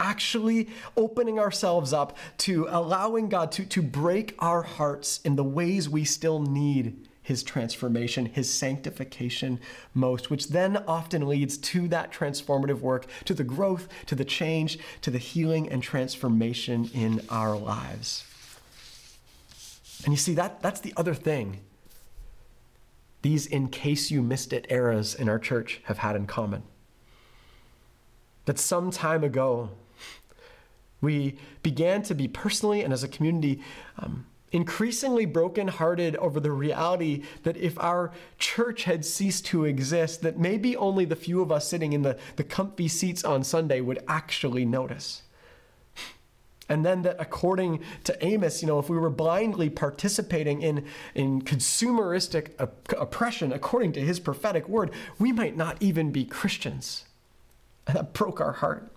Actually, 0.00 0.68
opening 0.96 1.38
ourselves 1.38 1.92
up 1.92 2.16
to 2.38 2.66
allowing 2.68 3.28
God 3.28 3.52
to, 3.52 3.64
to 3.66 3.80
break 3.80 4.34
our 4.40 4.62
hearts 4.62 5.20
in 5.24 5.36
the 5.36 5.44
ways 5.44 5.88
we 5.88 6.04
still 6.04 6.40
need 6.40 7.08
his 7.24 7.42
transformation, 7.42 8.26
his 8.26 8.52
sanctification 8.52 9.58
most, 9.94 10.30
which 10.30 10.48
then 10.48 10.76
often 10.86 11.26
leads 11.26 11.56
to 11.56 11.88
that 11.88 12.12
transformative 12.12 12.80
work, 12.80 13.06
to 13.24 13.32
the 13.32 13.42
growth, 13.42 13.88
to 14.04 14.14
the 14.14 14.26
change, 14.26 14.78
to 15.00 15.10
the 15.10 15.18
healing 15.18 15.66
and 15.68 15.82
transformation 15.82 16.90
in 16.92 17.22
our 17.30 17.56
lives. 17.56 18.24
And 20.04 20.12
you 20.12 20.18
see, 20.18 20.34
that, 20.34 20.60
that's 20.60 20.80
the 20.80 20.92
other 20.96 21.14
thing 21.14 21.60
these 23.22 23.46
in 23.46 23.68
case 23.68 24.10
you 24.10 24.20
missed 24.20 24.52
it 24.52 24.66
eras 24.68 25.14
in 25.14 25.30
our 25.30 25.38
church 25.38 25.80
have 25.84 25.96
had 25.96 26.14
in 26.14 26.26
common. 26.26 26.62
That 28.44 28.58
some 28.58 28.90
time 28.90 29.24
ago, 29.24 29.70
we 31.00 31.38
began 31.62 32.02
to 32.02 32.14
be 32.14 32.28
personally 32.28 32.82
and 32.82 32.92
as 32.92 33.02
a 33.02 33.08
community 33.08 33.62
um, 33.98 34.26
increasingly 34.54 35.26
brokenhearted 35.26 36.14
over 36.16 36.38
the 36.38 36.52
reality 36.52 37.24
that 37.42 37.56
if 37.56 37.76
our 37.80 38.12
church 38.38 38.84
had 38.84 39.04
ceased 39.04 39.44
to 39.44 39.64
exist, 39.64 40.22
that 40.22 40.38
maybe 40.38 40.76
only 40.76 41.04
the 41.04 41.16
few 41.16 41.42
of 41.42 41.50
us 41.50 41.68
sitting 41.68 41.92
in 41.92 42.02
the, 42.02 42.16
the 42.36 42.44
comfy 42.44 42.86
seats 42.86 43.24
on 43.24 43.42
Sunday 43.42 43.80
would 43.80 43.98
actually 44.06 44.64
notice. 44.64 45.22
And 46.68 46.86
then 46.86 47.02
that 47.02 47.16
according 47.18 47.80
to 48.04 48.24
Amos, 48.24 48.62
you 48.62 48.68
know, 48.68 48.78
if 48.78 48.88
we 48.88 48.96
were 48.96 49.10
blindly 49.10 49.68
participating 49.68 50.62
in, 50.62 50.86
in 51.16 51.42
consumeristic 51.42 52.52
op- 52.60 52.92
oppression 52.96 53.52
according 53.52 53.90
to 53.94 54.00
his 54.00 54.20
prophetic 54.20 54.68
word, 54.68 54.92
we 55.18 55.32
might 55.32 55.56
not 55.56 55.76
even 55.80 56.12
be 56.12 56.24
Christians. 56.24 57.06
And 57.88 57.96
that 57.96 58.12
broke 58.12 58.40
our 58.40 58.52
heart. 58.52 58.93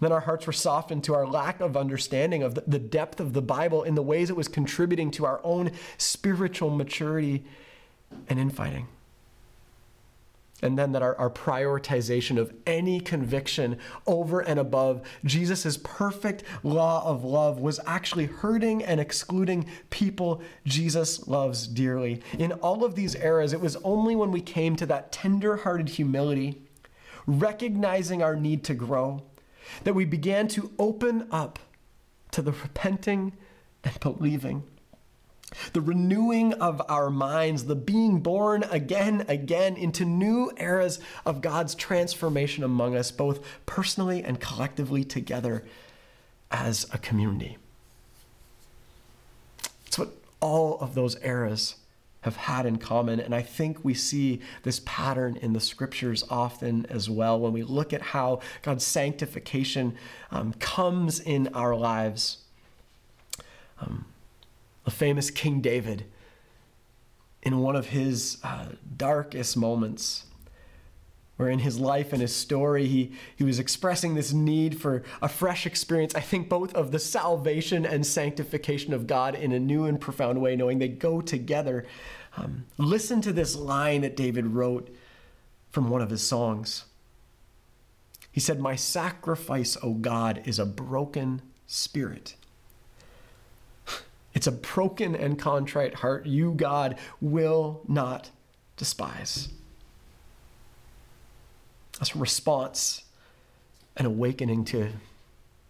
Then 0.00 0.12
our 0.12 0.20
hearts 0.20 0.46
were 0.46 0.52
softened 0.52 1.04
to 1.04 1.14
our 1.14 1.26
lack 1.26 1.60
of 1.60 1.76
understanding 1.76 2.42
of 2.42 2.54
the 2.66 2.78
depth 2.78 3.20
of 3.20 3.32
the 3.32 3.42
Bible 3.42 3.82
in 3.82 3.94
the 3.94 4.02
ways 4.02 4.30
it 4.30 4.36
was 4.36 4.48
contributing 4.48 5.10
to 5.12 5.26
our 5.26 5.40
own 5.42 5.72
spiritual 5.96 6.70
maturity 6.70 7.44
and 8.28 8.38
infighting. 8.38 8.86
And 10.60 10.76
then 10.76 10.90
that 10.92 11.02
our, 11.02 11.16
our 11.16 11.30
prioritization 11.30 12.36
of 12.36 12.52
any 12.66 12.98
conviction 12.98 13.78
over 14.06 14.40
and 14.40 14.58
above 14.58 15.02
Jesus' 15.24 15.78
perfect 15.84 16.42
law 16.64 17.06
of 17.06 17.24
love 17.24 17.60
was 17.60 17.78
actually 17.86 18.26
hurting 18.26 18.82
and 18.82 19.00
excluding 19.00 19.66
people 19.90 20.42
Jesus 20.64 21.28
loves 21.28 21.68
dearly. 21.68 22.22
In 22.38 22.52
all 22.54 22.84
of 22.84 22.96
these 22.96 23.14
eras, 23.14 23.52
it 23.52 23.60
was 23.60 23.76
only 23.84 24.16
when 24.16 24.32
we 24.32 24.40
came 24.40 24.74
to 24.76 24.86
that 24.86 25.12
tender 25.12 25.58
hearted 25.58 25.90
humility, 25.90 26.60
recognizing 27.26 28.20
our 28.20 28.34
need 28.34 28.64
to 28.64 28.74
grow, 28.74 29.22
that 29.84 29.94
we 29.94 30.04
began 30.04 30.48
to 30.48 30.70
open 30.78 31.26
up 31.30 31.58
to 32.32 32.42
the 32.42 32.52
repenting 32.52 33.32
and 33.84 33.98
believing, 34.00 34.64
the 35.72 35.80
renewing 35.80 36.52
of 36.54 36.82
our 36.88 37.10
minds, 37.10 37.64
the 37.64 37.74
being 37.74 38.20
born 38.20 38.64
again, 38.64 39.24
again 39.28 39.76
into 39.76 40.04
new 40.04 40.52
eras 40.58 41.00
of 41.24 41.40
God's 41.40 41.74
transformation 41.74 42.62
among 42.62 42.96
us, 42.96 43.10
both 43.10 43.40
personally 43.64 44.22
and 44.22 44.40
collectively 44.40 45.04
together 45.04 45.64
as 46.50 46.86
a 46.92 46.98
community. 46.98 47.56
It's 49.86 49.98
what 49.98 50.10
all 50.40 50.78
of 50.80 50.94
those 50.94 51.16
eras 51.22 51.76
have 52.22 52.36
had 52.36 52.66
in 52.66 52.76
common. 52.78 53.20
And 53.20 53.34
I 53.34 53.42
think 53.42 53.84
we 53.84 53.94
see 53.94 54.40
this 54.62 54.80
pattern 54.84 55.36
in 55.36 55.52
the 55.52 55.60
scriptures 55.60 56.24
often 56.30 56.86
as 56.86 57.08
well 57.08 57.38
when 57.38 57.52
we 57.52 57.62
look 57.62 57.92
at 57.92 58.02
how 58.02 58.40
God's 58.62 58.84
sanctification 58.84 59.96
um, 60.30 60.52
comes 60.54 61.20
in 61.20 61.48
our 61.54 61.76
lives. 61.76 62.38
Um, 63.80 64.06
the 64.84 64.90
famous 64.90 65.30
King 65.30 65.60
David, 65.60 66.06
in 67.42 67.60
one 67.60 67.76
of 67.76 67.88
his 67.88 68.38
uh, 68.42 68.70
darkest 68.96 69.56
moments, 69.56 70.24
where 71.38 71.48
in 71.48 71.60
his 71.60 71.78
life 71.78 72.12
and 72.12 72.20
his 72.20 72.34
story 72.34 72.86
he, 72.86 73.12
he 73.36 73.44
was 73.44 73.60
expressing 73.60 74.14
this 74.14 74.32
need 74.32 74.78
for 74.78 75.04
a 75.22 75.28
fresh 75.28 75.66
experience. 75.66 76.14
I 76.16 76.20
think 76.20 76.48
both 76.48 76.74
of 76.74 76.90
the 76.90 76.98
salvation 76.98 77.86
and 77.86 78.04
sanctification 78.04 78.92
of 78.92 79.06
god 79.06 79.36
in 79.36 79.52
a 79.52 79.60
new 79.60 79.84
and 79.84 80.00
profound 80.00 80.42
way 80.42 80.56
knowing 80.56 80.80
they 80.80 80.88
go 80.88 81.20
together. 81.20 81.86
Um, 82.36 82.66
listen 82.76 83.20
to 83.22 83.32
this 83.32 83.54
line 83.54 84.00
that 84.02 84.16
david 84.16 84.48
wrote 84.48 84.94
from 85.70 85.88
one 85.88 86.02
of 86.02 86.10
his 86.10 86.26
songs. 86.26 86.84
He 88.32 88.40
said 88.40 88.58
my 88.58 88.74
sacrifice 88.74 89.76
o 89.80 89.94
god 89.94 90.42
is 90.44 90.58
a 90.58 90.66
broken 90.66 91.40
spirit. 91.68 92.34
It's 94.34 94.48
a 94.48 94.52
broken 94.52 95.14
and 95.14 95.38
contrite 95.38 95.94
heart 95.94 96.26
you 96.26 96.52
god 96.52 96.98
will 97.20 97.82
not 97.86 98.30
despise 98.76 99.50
a 102.00 102.18
response, 102.18 103.04
an 103.96 104.06
awakening 104.06 104.64
to 104.66 104.90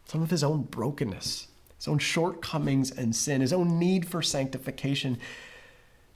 some 0.07 0.23
of 0.23 0.31
his 0.31 0.45
own 0.45 0.63
brokenness, 0.63 1.49
his 1.77 1.89
own 1.89 1.99
shortcomings 1.99 2.91
and 2.91 3.15
sin, 3.15 3.41
his 3.41 3.53
own 3.53 3.79
need 3.79 4.07
for 4.09 4.23
sanctification. 4.23 5.19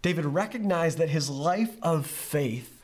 David 0.03 0.25
recognized 0.25 0.99
that 0.99 1.11
his 1.11 1.31
life 1.31 1.77
of 1.83 2.07
faith 2.07 2.83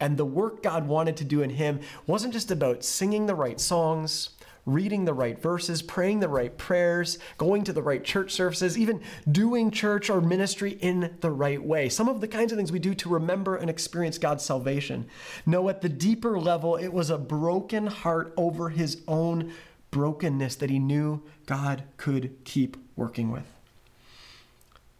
and 0.00 0.16
the 0.16 0.24
work 0.24 0.62
God 0.62 0.88
wanted 0.88 1.16
to 1.18 1.24
do 1.24 1.42
in 1.42 1.50
him 1.50 1.80
wasn't 2.06 2.32
just 2.32 2.50
about 2.50 2.84
singing 2.84 3.26
the 3.26 3.34
right 3.34 3.60
songs 3.60 4.30
reading 4.66 5.04
the 5.04 5.12
right 5.12 5.38
verses, 5.38 5.82
praying 5.82 6.20
the 6.20 6.28
right 6.28 6.56
prayers, 6.56 7.18
going 7.36 7.64
to 7.64 7.72
the 7.72 7.82
right 7.82 8.02
church 8.02 8.32
services, 8.32 8.78
even 8.78 9.00
doing 9.30 9.70
church 9.70 10.08
or 10.08 10.20
ministry 10.20 10.78
in 10.80 11.16
the 11.20 11.30
right 11.30 11.62
way. 11.62 11.88
Some 11.88 12.08
of 12.08 12.20
the 12.20 12.28
kinds 12.28 12.50
of 12.50 12.56
things 12.56 12.72
we 12.72 12.78
do 12.78 12.94
to 12.94 13.08
remember 13.08 13.56
and 13.56 13.68
experience 13.68 14.16
God's 14.16 14.44
salvation. 14.44 15.06
No, 15.44 15.68
at 15.68 15.82
the 15.82 15.88
deeper 15.88 16.38
level, 16.38 16.76
it 16.76 16.92
was 16.92 17.10
a 17.10 17.18
broken 17.18 17.86
heart 17.86 18.32
over 18.36 18.70
his 18.70 19.02
own 19.06 19.52
brokenness 19.90 20.56
that 20.56 20.70
he 20.70 20.78
knew 20.78 21.22
God 21.46 21.84
could 21.96 22.36
keep 22.44 22.76
working 22.96 23.30
with. 23.30 23.46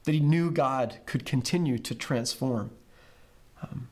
That 0.05 0.13
he 0.13 0.21
knew 0.21 0.51
God 0.51 0.99
could 1.07 1.25
continue 1.25 1.79
to 1.79 1.95
transform. 1.95 2.71
Um, 3.63 3.89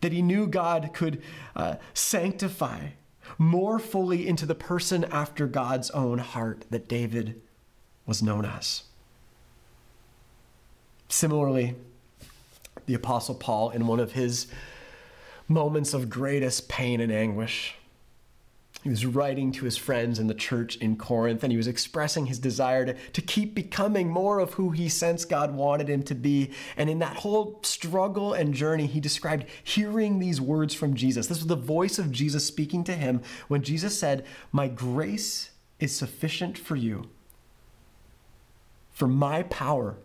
that 0.00 0.12
he 0.12 0.22
knew 0.22 0.46
God 0.46 0.92
could 0.94 1.20
uh, 1.56 1.74
sanctify 1.92 2.90
more 3.38 3.78
fully 3.78 4.26
into 4.26 4.46
the 4.46 4.54
person 4.54 5.04
after 5.04 5.46
God's 5.46 5.90
own 5.90 6.18
heart 6.18 6.64
that 6.70 6.88
David 6.88 7.40
was 8.06 8.22
known 8.22 8.44
as. 8.44 8.84
Similarly, 11.08 11.74
the 12.86 12.94
Apostle 12.94 13.34
Paul, 13.34 13.70
in 13.70 13.86
one 13.86 14.00
of 14.00 14.12
his 14.12 14.46
moments 15.48 15.92
of 15.92 16.08
greatest 16.08 16.68
pain 16.68 17.00
and 17.00 17.12
anguish, 17.12 17.74
he 18.82 18.88
was 18.88 19.04
writing 19.04 19.52
to 19.52 19.66
his 19.66 19.76
friends 19.76 20.18
in 20.18 20.26
the 20.26 20.34
church 20.34 20.76
in 20.76 20.96
Corinth, 20.96 21.42
and 21.42 21.52
he 21.52 21.56
was 21.58 21.66
expressing 21.66 22.26
his 22.26 22.38
desire 22.38 22.86
to, 22.86 22.94
to 22.94 23.20
keep 23.20 23.54
becoming 23.54 24.08
more 24.08 24.38
of 24.38 24.54
who 24.54 24.70
he 24.70 24.88
sensed 24.88 25.28
God 25.28 25.54
wanted 25.54 25.88
him 25.88 26.02
to 26.04 26.14
be. 26.14 26.50
And 26.78 26.88
in 26.88 26.98
that 27.00 27.18
whole 27.18 27.60
struggle 27.62 28.32
and 28.32 28.54
journey, 28.54 28.86
he 28.86 28.98
described 28.98 29.44
hearing 29.62 30.18
these 30.18 30.40
words 30.40 30.72
from 30.72 30.94
Jesus. 30.94 31.26
This 31.26 31.38
was 31.38 31.46
the 31.46 31.56
voice 31.56 31.98
of 31.98 32.10
Jesus 32.10 32.46
speaking 32.46 32.82
to 32.84 32.94
him 32.94 33.20
when 33.48 33.62
Jesus 33.62 33.98
said, 33.98 34.24
My 34.50 34.66
grace 34.66 35.50
is 35.78 35.94
sufficient 35.94 36.56
for 36.56 36.76
you. 36.76 37.10
For 38.90 39.06
my 39.06 39.42
power, 39.44 39.98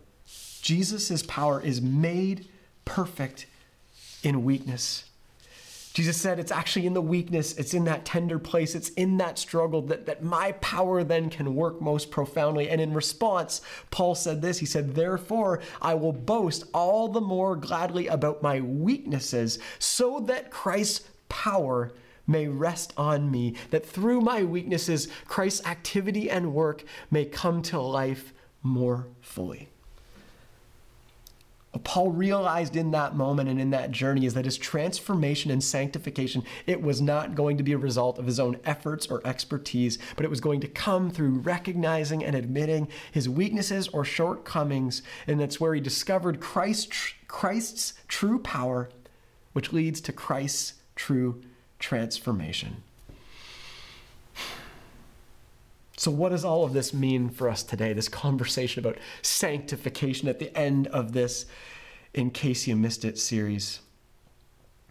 Jesus' 0.60 1.22
power 1.22 1.62
is 1.62 1.80
made 1.80 2.48
perfect 2.84 3.46
in 4.22 4.44
weakness. 4.44 5.04
Jesus 5.96 6.18
said 6.18 6.38
it's 6.38 6.52
actually 6.52 6.86
in 6.86 6.92
the 6.92 7.00
weakness, 7.00 7.54
it's 7.56 7.72
in 7.72 7.84
that 7.84 8.04
tender 8.04 8.38
place, 8.38 8.74
it's 8.74 8.90
in 8.90 9.16
that 9.16 9.38
struggle 9.38 9.80
that, 9.80 10.04
that 10.04 10.22
my 10.22 10.52
power 10.60 11.02
then 11.02 11.30
can 11.30 11.54
work 11.54 11.80
most 11.80 12.10
profoundly. 12.10 12.68
And 12.68 12.82
in 12.82 12.92
response, 12.92 13.62
Paul 13.90 14.14
said 14.14 14.42
this 14.42 14.58
He 14.58 14.66
said, 14.66 14.94
Therefore, 14.94 15.62
I 15.80 15.94
will 15.94 16.12
boast 16.12 16.64
all 16.74 17.08
the 17.08 17.22
more 17.22 17.56
gladly 17.56 18.08
about 18.08 18.42
my 18.42 18.60
weaknesses, 18.60 19.58
so 19.78 20.20
that 20.26 20.50
Christ's 20.50 21.08
power 21.30 21.94
may 22.26 22.46
rest 22.46 22.92
on 22.98 23.30
me, 23.30 23.54
that 23.70 23.86
through 23.86 24.20
my 24.20 24.42
weaknesses, 24.42 25.08
Christ's 25.24 25.64
activity 25.64 26.28
and 26.28 26.52
work 26.52 26.84
may 27.10 27.24
come 27.24 27.62
to 27.62 27.80
life 27.80 28.34
more 28.62 29.08
fully. 29.22 29.70
What 31.76 31.84
Paul 31.84 32.10
realized 32.10 32.74
in 32.74 32.92
that 32.92 33.16
moment 33.16 33.50
and 33.50 33.60
in 33.60 33.68
that 33.68 33.90
journey 33.90 34.24
is 34.24 34.32
that 34.32 34.46
his 34.46 34.56
transformation 34.56 35.50
and 35.50 35.62
sanctification, 35.62 36.42
it 36.66 36.80
was 36.80 37.02
not 37.02 37.34
going 37.34 37.58
to 37.58 37.62
be 37.62 37.72
a 37.72 37.76
result 37.76 38.18
of 38.18 38.24
his 38.24 38.40
own 38.40 38.58
efforts 38.64 39.08
or 39.08 39.20
expertise, 39.26 39.98
but 40.16 40.24
it 40.24 40.30
was 40.30 40.40
going 40.40 40.60
to 40.60 40.68
come 40.68 41.10
through 41.10 41.40
recognizing 41.40 42.24
and 42.24 42.34
admitting 42.34 42.88
his 43.12 43.28
weaknesses 43.28 43.88
or 43.88 44.06
shortcomings. 44.06 45.02
And 45.26 45.38
that's 45.38 45.60
where 45.60 45.74
he 45.74 45.82
discovered 45.82 46.40
Christ, 46.40 46.94
Christ's 47.28 47.92
true 48.08 48.38
power, 48.38 48.88
which 49.52 49.74
leads 49.74 50.00
to 50.00 50.14
Christ's 50.14 50.80
true 50.94 51.42
transformation. 51.78 52.84
So, 55.96 56.10
what 56.10 56.28
does 56.28 56.44
all 56.44 56.64
of 56.64 56.74
this 56.74 56.92
mean 56.92 57.30
for 57.30 57.48
us 57.48 57.62
today? 57.62 57.92
This 57.92 58.08
conversation 58.08 58.80
about 58.84 58.98
sanctification 59.22 60.28
at 60.28 60.38
the 60.38 60.56
end 60.56 60.88
of 60.88 61.12
this 61.12 61.46
In 62.12 62.30
Case 62.30 62.66
You 62.66 62.76
Missed 62.76 63.04
It 63.04 63.18
series. 63.18 63.80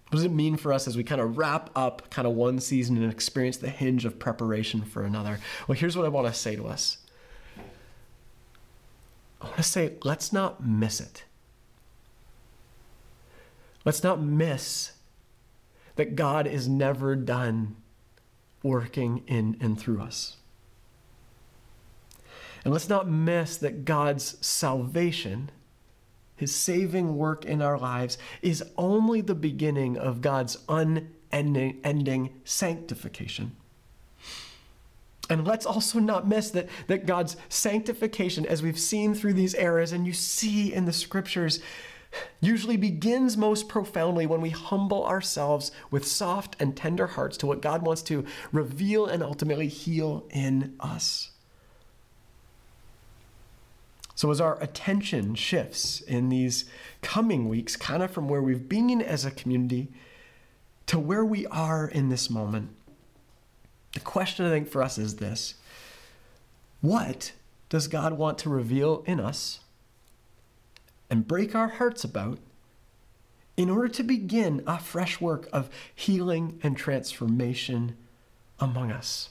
What 0.09 0.17
does 0.17 0.25
it 0.25 0.31
mean 0.31 0.55
for 0.55 0.73
us 0.73 0.87
as 0.87 0.97
we 0.97 1.03
kind 1.03 1.21
of 1.21 1.37
wrap 1.37 1.69
up 1.75 2.09
kind 2.09 2.27
of 2.27 2.33
one 2.33 2.59
season 2.59 2.97
and 2.97 3.11
experience 3.11 3.57
the 3.57 3.69
hinge 3.69 4.05
of 4.05 4.17
preparation 4.17 4.83
for 4.83 5.03
another? 5.03 5.39
Well, 5.67 5.77
here's 5.77 5.95
what 5.95 6.05
I 6.05 6.09
want 6.09 6.27
to 6.27 6.33
say 6.33 6.55
to 6.55 6.67
us 6.67 6.97
I 9.41 9.45
want 9.45 9.57
to 9.57 9.63
say, 9.63 9.93
let's 10.03 10.33
not 10.33 10.65
miss 10.65 10.99
it. 10.99 11.23
Let's 13.83 14.03
not 14.03 14.19
miss 14.19 14.93
that 15.95 16.15
God 16.15 16.47
is 16.47 16.67
never 16.67 17.15
done 17.15 17.75
working 18.63 19.23
in 19.27 19.57
and 19.61 19.79
through 19.79 20.01
us. 20.01 20.37
And 22.65 22.73
let's 22.73 22.89
not 22.89 23.07
miss 23.07 23.57
that 23.57 23.85
God's 23.85 24.43
salvation, 24.45 25.51
his 26.35 26.53
saving 26.53 27.15
work 27.15 27.45
in 27.45 27.61
our 27.61 27.77
lives, 27.77 28.17
is 28.41 28.63
only 28.75 29.21
the 29.21 29.35
beginning 29.35 29.97
of 29.97 30.21
God's 30.21 30.57
unending 30.67 31.11
ending 31.83 32.33
sanctification. 32.43 33.55
And 35.29 35.45
let's 35.45 35.65
also 35.65 35.99
not 35.99 36.27
miss 36.27 36.51
that, 36.51 36.69
that 36.87 37.05
God's 37.05 37.37
sanctification, 37.49 38.45
as 38.45 38.63
we've 38.63 38.79
seen 38.79 39.13
through 39.13 39.33
these 39.33 39.55
eras, 39.55 39.91
and 39.91 40.07
you 40.07 40.13
see 40.13 40.73
in 40.73 40.85
the 40.85 40.93
scriptures, 40.93 41.59
usually 42.41 42.77
begins 42.77 43.37
most 43.37 43.67
profoundly 43.67 44.25
when 44.25 44.41
we 44.41 44.49
humble 44.49 45.05
ourselves 45.05 45.71
with 45.91 46.07
soft 46.07 46.55
and 46.59 46.75
tender 46.75 47.07
hearts 47.07 47.37
to 47.37 47.47
what 47.47 47.61
God 47.61 47.83
wants 47.83 48.01
to 48.03 48.25
reveal 48.51 49.05
and 49.05 49.21
ultimately 49.21 49.67
heal 49.67 50.25
in 50.31 50.75
us. 50.79 51.31
So, 54.15 54.31
as 54.31 54.39
our 54.39 54.61
attention 54.63 55.35
shifts 55.35 55.99
in 55.99 56.29
these 56.29 56.65
coming 57.01 57.49
weeks, 57.49 57.75
kind 57.75 58.01
of 58.01 58.11
from 58.11 58.29
where 58.29 58.41
we've 58.41 58.69
been 58.69 59.01
as 59.01 59.25
a 59.25 59.31
community 59.31 59.89
to 60.87 60.97
where 60.97 61.25
we 61.25 61.45
are 61.47 61.85
in 61.85 62.07
this 62.07 62.29
moment, 62.29 62.69
the 63.93 63.99
question 63.99 64.45
I 64.45 64.49
think 64.49 64.69
for 64.69 64.81
us 64.81 64.97
is 64.97 65.17
this 65.17 65.55
What 66.79 67.33
does 67.67 67.89
God 67.89 68.13
want 68.13 68.37
to 68.39 68.49
reveal 68.49 69.03
in 69.05 69.19
us 69.19 69.59
and 71.09 71.27
break 71.27 71.53
our 71.53 71.67
hearts 71.67 72.05
about 72.05 72.39
in 73.57 73.69
order 73.69 73.89
to 73.89 74.03
begin 74.03 74.63
a 74.65 74.79
fresh 74.79 75.19
work 75.19 75.47
of 75.51 75.69
healing 75.93 76.59
and 76.63 76.77
transformation 76.77 77.97
among 78.59 78.91
us? 78.91 79.29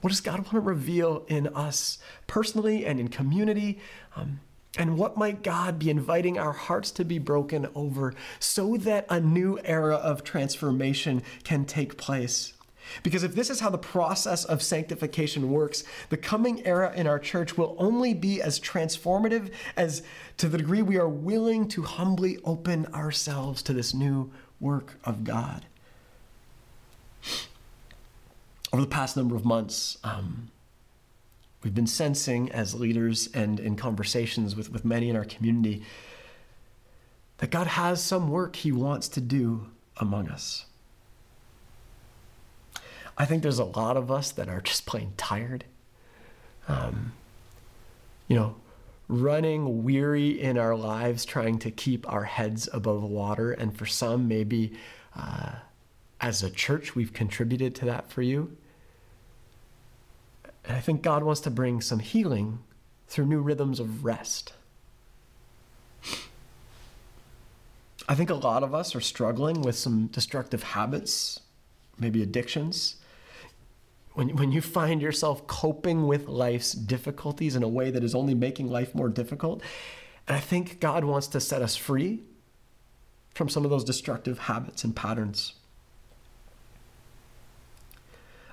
What 0.00 0.10
does 0.10 0.20
God 0.20 0.38
want 0.38 0.50
to 0.52 0.60
reveal 0.60 1.24
in 1.28 1.48
us 1.48 1.98
personally 2.26 2.86
and 2.86 2.98
in 2.98 3.08
community? 3.08 3.78
Um, 4.16 4.40
and 4.78 4.96
what 4.96 5.16
might 5.16 5.42
God 5.42 5.78
be 5.78 5.90
inviting 5.90 6.38
our 6.38 6.52
hearts 6.52 6.90
to 6.92 7.04
be 7.04 7.18
broken 7.18 7.68
over 7.74 8.14
so 8.38 8.76
that 8.78 9.06
a 9.10 9.20
new 9.20 9.58
era 9.64 9.96
of 9.96 10.22
transformation 10.24 11.22
can 11.42 11.64
take 11.64 11.96
place? 11.96 12.54
Because 13.02 13.22
if 13.22 13.34
this 13.34 13.50
is 13.50 13.60
how 13.60 13.70
the 13.70 13.78
process 13.78 14.44
of 14.44 14.62
sanctification 14.62 15.50
works, 15.50 15.84
the 16.08 16.16
coming 16.16 16.64
era 16.66 16.92
in 16.94 17.06
our 17.06 17.18
church 17.18 17.56
will 17.56 17.76
only 17.78 18.14
be 18.14 18.40
as 18.40 18.58
transformative 18.58 19.52
as 19.76 20.02
to 20.38 20.48
the 20.48 20.58
degree 20.58 20.82
we 20.82 20.98
are 20.98 21.08
willing 21.08 21.68
to 21.68 21.82
humbly 21.82 22.38
open 22.44 22.86
ourselves 22.86 23.62
to 23.64 23.72
this 23.72 23.92
new 23.92 24.30
work 24.60 24.98
of 25.04 25.24
God 25.24 25.66
over 28.72 28.82
the 28.82 28.88
past 28.88 29.16
number 29.16 29.34
of 29.34 29.44
months, 29.44 29.98
um, 30.04 30.50
we've 31.62 31.74
been 31.74 31.86
sensing 31.86 32.50
as 32.52 32.74
leaders 32.74 33.28
and 33.34 33.58
in 33.58 33.76
conversations 33.76 34.54
with, 34.54 34.70
with 34.70 34.84
many 34.84 35.08
in 35.08 35.16
our 35.16 35.24
community 35.24 35.82
that 37.38 37.50
God 37.50 37.66
has 37.66 38.02
some 38.02 38.28
work 38.28 38.56
He 38.56 38.70
wants 38.70 39.08
to 39.08 39.20
do 39.20 39.68
among 39.96 40.28
us. 40.28 40.66
I 43.16 43.24
think 43.24 43.42
there's 43.42 43.58
a 43.58 43.64
lot 43.64 43.96
of 43.96 44.10
us 44.10 44.30
that 44.32 44.48
are 44.48 44.60
just 44.60 44.86
plain 44.86 45.12
tired. 45.16 45.64
Um, 46.68 47.12
you 48.28 48.36
know, 48.36 48.56
running 49.08 49.82
weary 49.82 50.40
in 50.40 50.56
our 50.56 50.76
lives, 50.76 51.24
trying 51.24 51.58
to 51.58 51.70
keep 51.70 52.10
our 52.10 52.24
heads 52.24 52.68
above 52.72 53.02
water. 53.02 53.52
And 53.52 53.76
for 53.76 53.84
some, 53.84 54.28
maybe 54.28 54.72
uh, 55.16 55.52
as 56.20 56.42
a 56.42 56.50
church, 56.50 56.94
we've 56.94 57.12
contributed 57.12 57.74
to 57.76 57.86
that 57.86 58.10
for 58.10 58.22
you. 58.22 58.56
And 60.64 60.76
I 60.76 60.80
think 60.80 61.02
God 61.02 61.22
wants 61.22 61.40
to 61.42 61.50
bring 61.50 61.80
some 61.80 61.98
healing 61.98 62.60
through 63.06 63.26
new 63.26 63.40
rhythms 63.40 63.80
of 63.80 64.04
rest. 64.04 64.52
I 68.08 68.14
think 68.14 68.30
a 68.30 68.34
lot 68.34 68.62
of 68.62 68.74
us 68.74 68.94
are 68.94 69.00
struggling 69.00 69.62
with 69.62 69.76
some 69.76 70.08
destructive 70.08 70.62
habits, 70.62 71.40
maybe 71.98 72.22
addictions. 72.22 72.96
When, 74.14 74.36
when 74.36 74.50
you 74.50 74.60
find 74.60 75.00
yourself 75.00 75.46
coping 75.46 76.06
with 76.08 76.26
life's 76.28 76.72
difficulties 76.72 77.54
in 77.54 77.62
a 77.62 77.68
way 77.68 77.90
that 77.90 78.02
is 78.02 78.14
only 78.14 78.34
making 78.34 78.68
life 78.68 78.94
more 78.94 79.08
difficult, 79.08 79.62
and 80.26 80.36
I 80.36 80.40
think 80.40 80.80
God 80.80 81.04
wants 81.04 81.28
to 81.28 81.40
set 81.40 81.62
us 81.62 81.76
free 81.76 82.22
from 83.34 83.48
some 83.48 83.64
of 83.64 83.70
those 83.70 83.84
destructive 83.84 84.40
habits 84.40 84.82
and 84.82 84.94
patterns. 84.94 85.54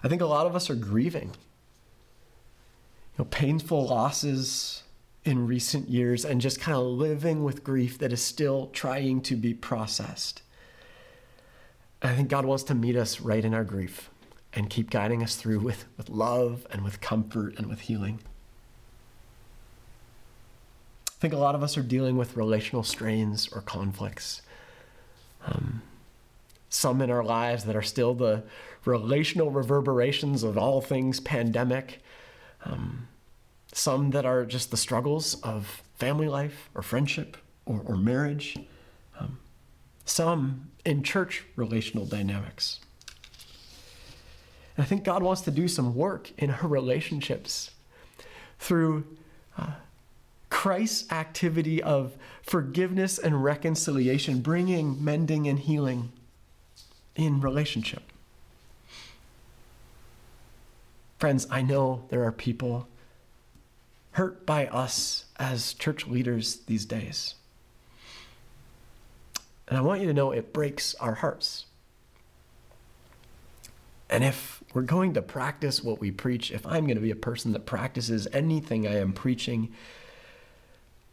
I 0.03 0.07
think 0.07 0.21
a 0.21 0.27
lot 0.27 0.45
of 0.45 0.55
us 0.55 0.69
are 0.69 0.75
grieving 0.75 1.31
know, 3.17 3.25
painful 3.25 3.87
losses 3.87 4.83
in 5.23 5.45
recent 5.47 5.89
years 5.89 6.23
and 6.23 6.39
just 6.39 6.59
kind 6.59 6.77
of 6.77 6.85
living 6.85 7.43
with 7.43 7.63
grief 7.63 7.97
that 7.99 8.13
is 8.13 8.21
still 8.21 8.67
trying 8.67 9.21
to 9.21 9.35
be 9.35 9.53
processed. 9.53 10.41
I 12.01 12.13
think 12.13 12.29
God 12.29 12.45
wants 12.45 12.63
to 12.63 12.75
meet 12.75 12.95
us 12.95 13.19
right 13.19 13.43
in 13.43 13.53
our 13.53 13.63
grief 13.63 14.09
and 14.53 14.69
keep 14.69 14.89
guiding 14.89 15.21
us 15.21 15.35
through 15.35 15.59
with, 15.59 15.85
with 15.97 16.09
love 16.09 16.65
and 16.71 16.83
with 16.83 17.01
comfort 17.01 17.57
and 17.57 17.67
with 17.67 17.81
healing. 17.81 18.19
I 21.09 21.19
think 21.19 21.33
a 21.33 21.37
lot 21.37 21.55
of 21.55 21.63
us 21.63 21.77
are 21.77 21.83
dealing 21.83 22.15
with 22.15 22.37
relational 22.37 22.83
strains 22.83 23.49
or 23.51 23.61
conflicts. 23.61 24.43
Um, 25.45 25.81
some 26.69 27.01
in 27.01 27.09
our 27.09 27.23
lives 27.23 27.63
that 27.65 27.75
are 27.75 27.81
still 27.81 28.13
the 28.13 28.43
relational 28.85 29.51
reverberations 29.51 30.43
of 30.43 30.57
all 30.57 30.79
things 30.79 31.19
pandemic, 31.19 32.01
um, 32.65 33.07
some 33.71 34.11
that 34.11 34.25
are 34.25 34.45
just 34.45 34.71
the 34.71 34.77
struggles 34.77 35.41
of 35.41 35.83
family 35.95 36.27
life 36.27 36.69
or 36.73 36.81
friendship 36.81 37.37
or, 37.65 37.81
or 37.85 37.95
marriage. 37.95 38.57
Um, 39.19 39.39
some 40.05 40.71
in 40.85 41.03
church 41.03 41.43
relational 41.55 42.05
dynamics. 42.05 42.79
And 44.75 44.83
I 44.83 44.87
think 44.87 45.03
God 45.03 45.23
wants 45.23 45.41
to 45.41 45.51
do 45.51 45.67
some 45.67 45.95
work 45.95 46.31
in 46.37 46.51
our 46.51 46.67
relationships 46.67 47.71
through 48.59 49.05
uh, 49.57 49.71
Christ's 50.49 51.11
activity 51.11 51.83
of 51.83 52.15
forgiveness 52.41 53.17
and 53.17 53.43
reconciliation, 53.43 54.39
bringing 54.39 55.03
mending 55.03 55.47
and 55.47 55.59
healing 55.59 56.11
in 57.15 57.41
relationship. 57.41 58.03
Friends, 61.17 61.47
I 61.49 61.61
know 61.61 62.05
there 62.09 62.23
are 62.23 62.31
people 62.31 62.87
hurt 64.11 64.45
by 64.45 64.67
us 64.67 65.25
as 65.37 65.73
church 65.73 66.07
leaders 66.07 66.57
these 66.67 66.85
days. 66.85 67.35
And 69.67 69.77
I 69.77 69.81
want 69.81 70.01
you 70.01 70.07
to 70.07 70.13
know 70.13 70.31
it 70.31 70.53
breaks 70.53 70.95
our 70.95 71.15
hearts. 71.15 71.65
And 74.09 74.23
if 74.23 74.63
we're 74.73 74.83
going 74.83 75.13
to 75.15 75.21
practice 75.21 75.83
what 75.83 75.99
we 75.99 76.11
preach, 76.11 76.51
if 76.51 76.65
I'm 76.65 76.85
going 76.85 76.95
to 76.95 77.01
be 77.01 77.11
a 77.11 77.15
person 77.15 77.51
that 77.53 77.65
practices 77.65 78.27
anything 78.31 78.87
I 78.87 78.97
am 78.97 79.11
preaching, 79.11 79.73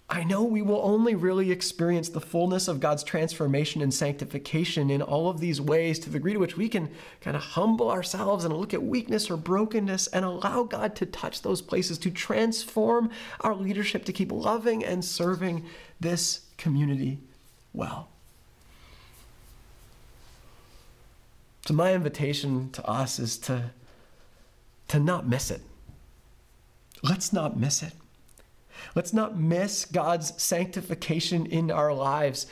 I 0.09 0.23
know 0.23 0.43
we 0.43 0.61
will 0.61 0.83
only 0.83 1.15
really 1.15 1.51
experience 1.51 2.11
the 2.11 2.21
fullness 2.21 2.69
of 2.69 2.79
God's 2.79 3.03
transformation 3.03 3.81
and 3.81 3.93
sanctification 3.93 4.91
in 4.91 5.01
all 5.01 5.31
of 5.31 5.41
these 5.41 5.63
ways 5.63 5.99
to 6.01 6.11
the 6.11 6.19
degree 6.19 6.35
to 6.35 6.39
which 6.39 6.59
we 6.59 6.69
can 6.69 6.91
kind 7.23 7.37
of 7.37 7.43
humble 7.43 7.91
ourselves 7.91 8.45
and 8.45 8.55
look 8.55 8.75
at 8.75 8.83
weakness 8.83 9.31
or 9.31 9.39
brokenness 9.39 10.07
and 10.09 10.25
allow 10.25 10.63
God 10.63 10.95
to 10.97 11.07
touch 11.07 11.41
those 11.41 11.63
places 11.63 11.97
to 11.99 12.11
transform 12.11 13.11
our 13.41 13.55
leadership 13.55 14.05
to 14.05 14.13
keep 14.13 14.31
loving 14.31 14.85
and 14.85 15.03
serving 15.03 15.65
this 15.99 16.43
community 16.59 17.19
well. 17.73 18.09
So, 21.67 21.73
my 21.73 21.95
invitation 21.95 22.71
to 22.73 22.87
us 22.87 23.19
is 23.19 23.39
to, 23.39 23.71
to 24.89 25.01
not 25.01 25.27
miss 25.27 25.51
it. 25.51 25.63
Let's 27.03 27.33
not 27.33 27.59
miss 27.59 27.83
it. 27.83 27.95
Let's 28.95 29.13
not 29.13 29.39
miss 29.39 29.85
God's 29.85 30.41
sanctification 30.43 31.47
in 31.47 31.71
our 31.71 31.93
lives 31.93 32.47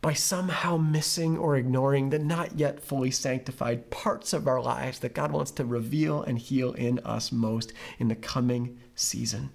by 0.00 0.14
somehow 0.14 0.78
missing 0.78 1.36
or 1.36 1.56
ignoring 1.56 2.10
the 2.10 2.18
not 2.18 2.58
yet 2.58 2.82
fully 2.82 3.10
sanctified 3.10 3.90
parts 3.90 4.32
of 4.32 4.48
our 4.48 4.62
lives 4.62 5.00
that 5.00 5.14
God 5.14 5.30
wants 5.30 5.50
to 5.52 5.64
reveal 5.64 6.22
and 6.22 6.38
heal 6.38 6.72
in 6.72 6.98
us 7.00 7.30
most 7.30 7.72
in 7.98 8.08
the 8.08 8.14
coming 8.14 8.78
season. 8.94 9.50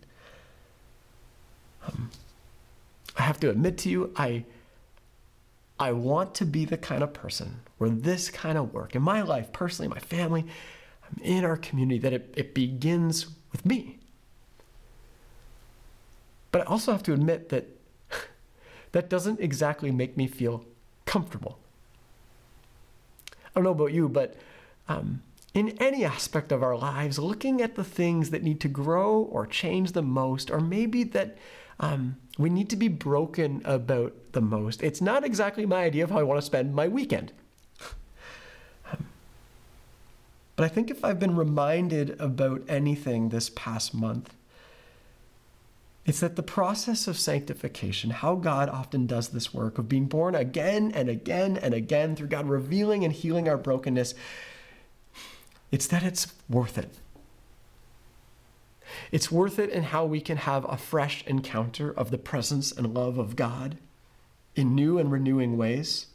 Um, 1.88 2.11
I 3.17 3.23
have 3.23 3.39
to 3.39 3.49
admit 3.49 3.77
to 3.79 3.89
you, 3.89 4.13
I 4.15 4.45
I 5.77 5.91
want 5.91 6.35
to 6.35 6.45
be 6.45 6.63
the 6.63 6.77
kind 6.77 7.03
of 7.03 7.13
person 7.13 7.61
where 7.77 7.89
this 7.89 8.29
kind 8.29 8.57
of 8.57 8.73
work 8.73 8.95
in 8.95 9.01
my 9.01 9.21
life, 9.21 9.51
personally, 9.51 9.89
my 9.89 9.99
family, 9.99 10.45
in 11.21 11.43
our 11.43 11.57
community, 11.57 11.99
that 11.99 12.13
it, 12.13 12.33
it 12.38 12.53
begins 12.53 13.27
with 13.51 13.65
me. 13.65 13.99
But 16.55 16.61
I 16.61 16.71
also 16.71 16.93
have 16.93 17.03
to 17.03 17.11
admit 17.11 17.49
that 17.49 17.67
that 18.93 19.09
doesn't 19.09 19.41
exactly 19.41 19.91
make 19.91 20.15
me 20.15 20.25
feel 20.25 20.63
comfortable. 21.03 21.59
I 23.29 23.55
don't 23.55 23.65
know 23.65 23.71
about 23.71 23.91
you, 23.91 24.07
but 24.07 24.37
um, 24.87 25.21
in 25.53 25.71
any 25.81 26.05
aspect 26.05 26.53
of 26.53 26.63
our 26.63 26.77
lives, 26.77 27.19
looking 27.19 27.61
at 27.61 27.75
the 27.75 27.83
things 27.83 28.29
that 28.29 28.41
need 28.41 28.61
to 28.61 28.69
grow 28.69 29.23
or 29.23 29.45
change 29.45 29.91
the 29.91 30.01
most, 30.01 30.49
or 30.49 30.61
maybe 30.61 31.03
that 31.03 31.37
um, 31.81 32.15
we 32.37 32.49
need 32.49 32.69
to 32.69 32.77
be 32.77 32.87
broken 32.87 33.61
about 33.65 34.13
the 34.31 34.39
most. 34.39 34.81
It's 34.81 35.01
not 35.01 35.25
exactly 35.25 35.65
my 35.65 35.83
idea 35.83 36.05
of 36.05 36.11
how 36.11 36.19
I 36.19 36.23
want 36.23 36.39
to 36.39 36.45
spend 36.45 36.73
my 36.73 36.87
weekend. 36.87 37.33
Um, 38.93 39.07
but 40.55 40.63
I 40.63 40.69
think 40.69 40.89
if 40.89 41.03
I've 41.03 41.19
been 41.19 41.35
reminded 41.35 42.17
about 42.17 42.61
anything 42.69 43.27
this 43.27 43.49
past 43.49 43.93
month, 43.93 44.33
it's 46.05 46.19
that 46.19 46.35
the 46.35 46.43
process 46.43 47.07
of 47.07 47.17
sanctification, 47.17 48.11
how 48.11 48.35
God 48.35 48.69
often 48.69 49.07
does 49.07 49.29
this 49.29 49.53
work 49.53 49.79
of 49.79 49.89
being 49.89 50.05
born 50.05 50.35
again 50.35 50.91
and 50.93 51.09
again 51.09 51.57
and 51.57 51.73
again 51.73 52.15
through 52.15 52.27
God 52.27 52.47
revealing 52.47 53.03
and 53.03 53.11
healing 53.11 53.49
our 53.49 53.57
brokenness, 53.57 54.13
it's 55.71 55.87
that 55.87 56.03
it's 56.03 56.33
worth 56.47 56.77
it. 56.77 56.93
It's 59.11 59.31
worth 59.31 59.57
it 59.57 59.71
in 59.71 59.83
how 59.83 60.05
we 60.05 60.21
can 60.21 60.37
have 60.37 60.65
a 60.69 60.77
fresh 60.77 61.23
encounter 61.25 61.91
of 61.91 62.11
the 62.11 62.19
presence 62.19 62.71
and 62.71 62.93
love 62.93 63.17
of 63.17 63.35
God 63.35 63.77
in 64.55 64.75
new 64.75 64.99
and 64.99 65.11
renewing 65.11 65.57
ways. 65.57 66.07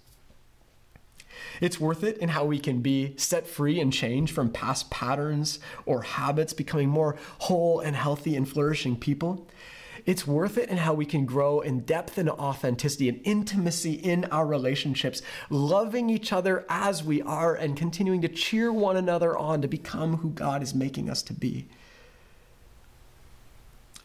It's 1.60 1.80
worth 1.80 2.04
it 2.04 2.16
in 2.18 2.30
how 2.30 2.44
we 2.44 2.58
can 2.58 2.80
be 2.80 3.14
set 3.16 3.46
free 3.46 3.80
and 3.80 3.92
changed 3.92 4.32
from 4.32 4.50
past 4.50 4.90
patterns 4.90 5.58
or 5.84 6.02
habits, 6.02 6.52
becoming 6.52 6.88
more 6.88 7.16
whole 7.38 7.80
and 7.80 7.96
healthy 7.96 8.36
and 8.36 8.48
flourishing 8.48 8.96
people. 8.96 9.48
It's 10.06 10.26
worth 10.26 10.58
it 10.58 10.68
and 10.68 10.78
how 10.78 10.94
we 10.94 11.04
can 11.04 11.26
grow 11.26 11.60
in 11.60 11.80
depth 11.80 12.18
and 12.18 12.30
authenticity 12.30 13.08
and 13.08 13.20
intimacy 13.24 13.92
in 13.92 14.24
our 14.26 14.46
relationships, 14.46 15.22
loving 15.48 16.10
each 16.10 16.32
other 16.32 16.64
as 16.68 17.02
we 17.04 17.22
are 17.22 17.54
and 17.54 17.76
continuing 17.76 18.22
to 18.22 18.28
cheer 18.28 18.72
one 18.72 18.96
another 18.96 19.36
on 19.36 19.62
to 19.62 19.68
become 19.68 20.18
who 20.18 20.30
God 20.30 20.62
is 20.62 20.74
making 20.74 21.10
us 21.10 21.22
to 21.22 21.32
be. 21.32 21.68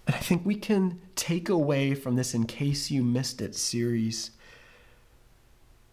And 0.07 0.15
I 0.15 0.19
think 0.19 0.45
we 0.45 0.55
can 0.55 1.01
take 1.15 1.49
away 1.49 1.95
from 1.95 2.15
this 2.15 2.33
In 2.33 2.45
Case 2.45 2.91
You 2.91 3.03
Missed 3.03 3.41
It 3.41 3.55
series 3.55 4.31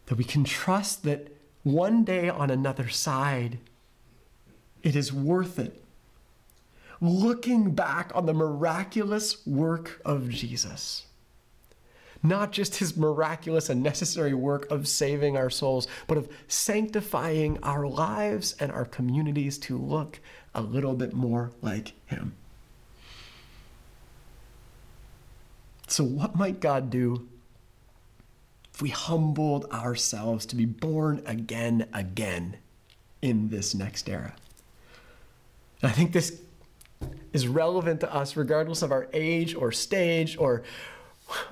that 0.07 0.17
we 0.17 0.25
can 0.25 0.45
trust 0.45 1.05
that 1.05 1.29
one 1.62 2.05
day 2.05 2.29
on 2.29 2.51
another 2.51 2.88
side, 2.88 3.59
it 4.83 4.97
is 4.97 5.12
worth 5.12 5.59
it. 5.59 5.83
Looking 7.03 7.73
back 7.73 8.12
on 8.15 8.27
the 8.27 8.33
miraculous 8.33 9.45
work 9.45 10.01
of 10.05 10.29
Jesus. 10.29 11.05
Not 12.23 12.53
just 12.53 12.77
his 12.77 12.97
miraculous 12.97 13.69
and 13.69 13.83
necessary 13.83 14.35
work 14.35 14.71
of 14.71 14.87
saving 14.87 15.37
our 15.37 15.51
souls, 15.51 15.88
but 16.07 16.17
of 16.17 16.29
sanctifying 16.47 17.59
our 17.65 17.88
lives 17.88 18.55
and 18.61 18.71
our 18.71 18.85
communities 18.85 19.59
to 19.59 19.77
look 19.77 20.21
a 20.55 20.62
little 20.62 20.95
bit 20.95 21.12
more 21.12 21.51
like 21.61 21.95
him. 22.07 22.37
So, 25.88 26.05
what 26.05 26.37
might 26.37 26.61
God 26.61 26.88
do 26.88 27.29
if 28.73 28.81
we 28.81 28.91
humbled 28.91 29.65
ourselves 29.73 30.47
to 30.47 30.57
be 30.57 30.67
born 30.67 31.21
again, 31.27 31.88
again 31.93 32.59
in 33.21 33.49
this 33.49 33.75
next 33.75 34.09
era? 34.09 34.37
I 35.83 35.91
think 35.91 36.12
this 36.12 36.41
is 37.33 37.49
relevant 37.49 38.01
to 38.01 38.15
us 38.15 38.37
regardless 38.37 38.83
of 38.83 38.93
our 38.93 39.09
age 39.12 39.55
or 39.55 39.73
stage 39.73 40.37
or 40.37 40.62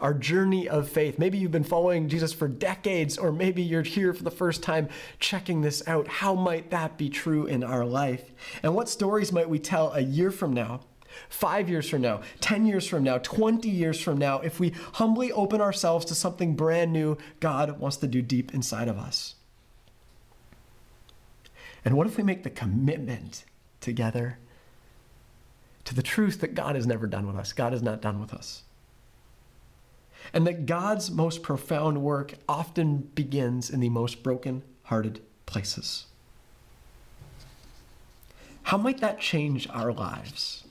our 0.01 0.13
journey 0.13 0.69
of 0.69 0.89
faith. 0.89 1.19
Maybe 1.19 1.39
you've 1.39 1.51
been 1.51 1.65
following 1.65 2.09
Jesus 2.09 2.33
for 2.33 2.49
decades, 2.49 3.17
or 3.17 3.33
maybe 3.33 3.63
you're 3.63 3.83
here 3.83 4.13
for 4.13 4.25
the 4.25 4.31
first 4.31 4.63
time 4.63 4.89
checking 5.19 5.63
this 5.63 5.87
out. 5.87 6.07
How 6.09 6.35
might 6.35 6.71
that 6.71 6.99
be 6.99 7.09
true 7.09 7.47
in 7.47 7.65
our 7.65 7.85
life? 7.85 8.33
And 8.63 8.75
what 8.75 8.89
stories 8.89 9.33
might 9.33 9.49
we 9.49 9.59
tell 9.59 9.93
a 9.93 10.01
year 10.01 10.31
from 10.31 10.53
now 10.53 10.81
five 11.29 11.69
years 11.69 11.89
from 11.89 12.03
now, 12.03 12.21
10 12.41 12.67
years 12.67 12.87
from 12.87 13.03
now, 13.03 13.19
20 13.19 13.69
years 13.69 14.01
from 14.01 14.17
now, 14.17 14.39
if 14.41 14.61
we 14.61 14.71
humbly 14.95 15.33
open 15.33 15.61
ourselves 15.61 16.05
to 16.07 16.15
something 16.15 16.55
brand 16.55 16.93
new 16.93 17.17
God 17.41 17.79
wants 17.81 17.97
to 17.99 18.07
do 18.07 18.23
deep 18.23 18.55
inside 18.55 18.89
of 18.89 18.99
us? 18.99 19.35
And 21.85 21.97
what 21.97 22.07
if 22.07 22.17
we 22.17 22.23
make 22.23 22.43
the 22.43 22.51
commitment 22.51 23.45
together 23.81 24.39
to 25.91 25.97
the 25.97 26.03
truth 26.05 26.41
that 26.41 26.55
God 26.55 26.77
is 26.77 26.87
never 26.87 27.09
done 27.09 27.27
with 27.27 27.35
us? 27.35 27.53
God 27.53 27.75
is 27.75 27.83
not 27.83 28.01
done 28.01 28.21
with 28.21 28.33
us. 28.33 28.63
And 30.33 30.47
that 30.47 30.65
God's 30.65 31.11
most 31.11 31.43
profound 31.43 32.01
work 32.01 32.35
often 32.49 32.99
begins 33.17 33.69
in 33.69 33.81
the 33.81 33.89
most 33.89 34.23
broken 34.23 34.63
hearted 34.85 35.21
places. 35.47 36.07
How 38.63 38.79
might 38.79 38.99
that 38.99 39.19
change 39.19 39.69
our 39.71 39.93
lives? 39.93 40.63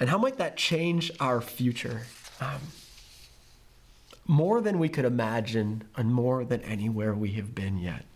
And 0.00 0.08
how 0.08 0.16
might 0.16 0.38
that 0.38 0.56
change 0.56 1.12
our 1.20 1.42
future? 1.42 2.06
Um, 2.40 2.60
more 4.26 4.62
than 4.62 4.78
we 4.78 4.88
could 4.88 5.04
imagine, 5.04 5.84
and 5.94 6.14
more 6.14 6.42
than 6.42 6.62
anywhere 6.62 7.12
we 7.12 7.32
have 7.32 7.54
been 7.54 7.76
yet. 7.76 8.06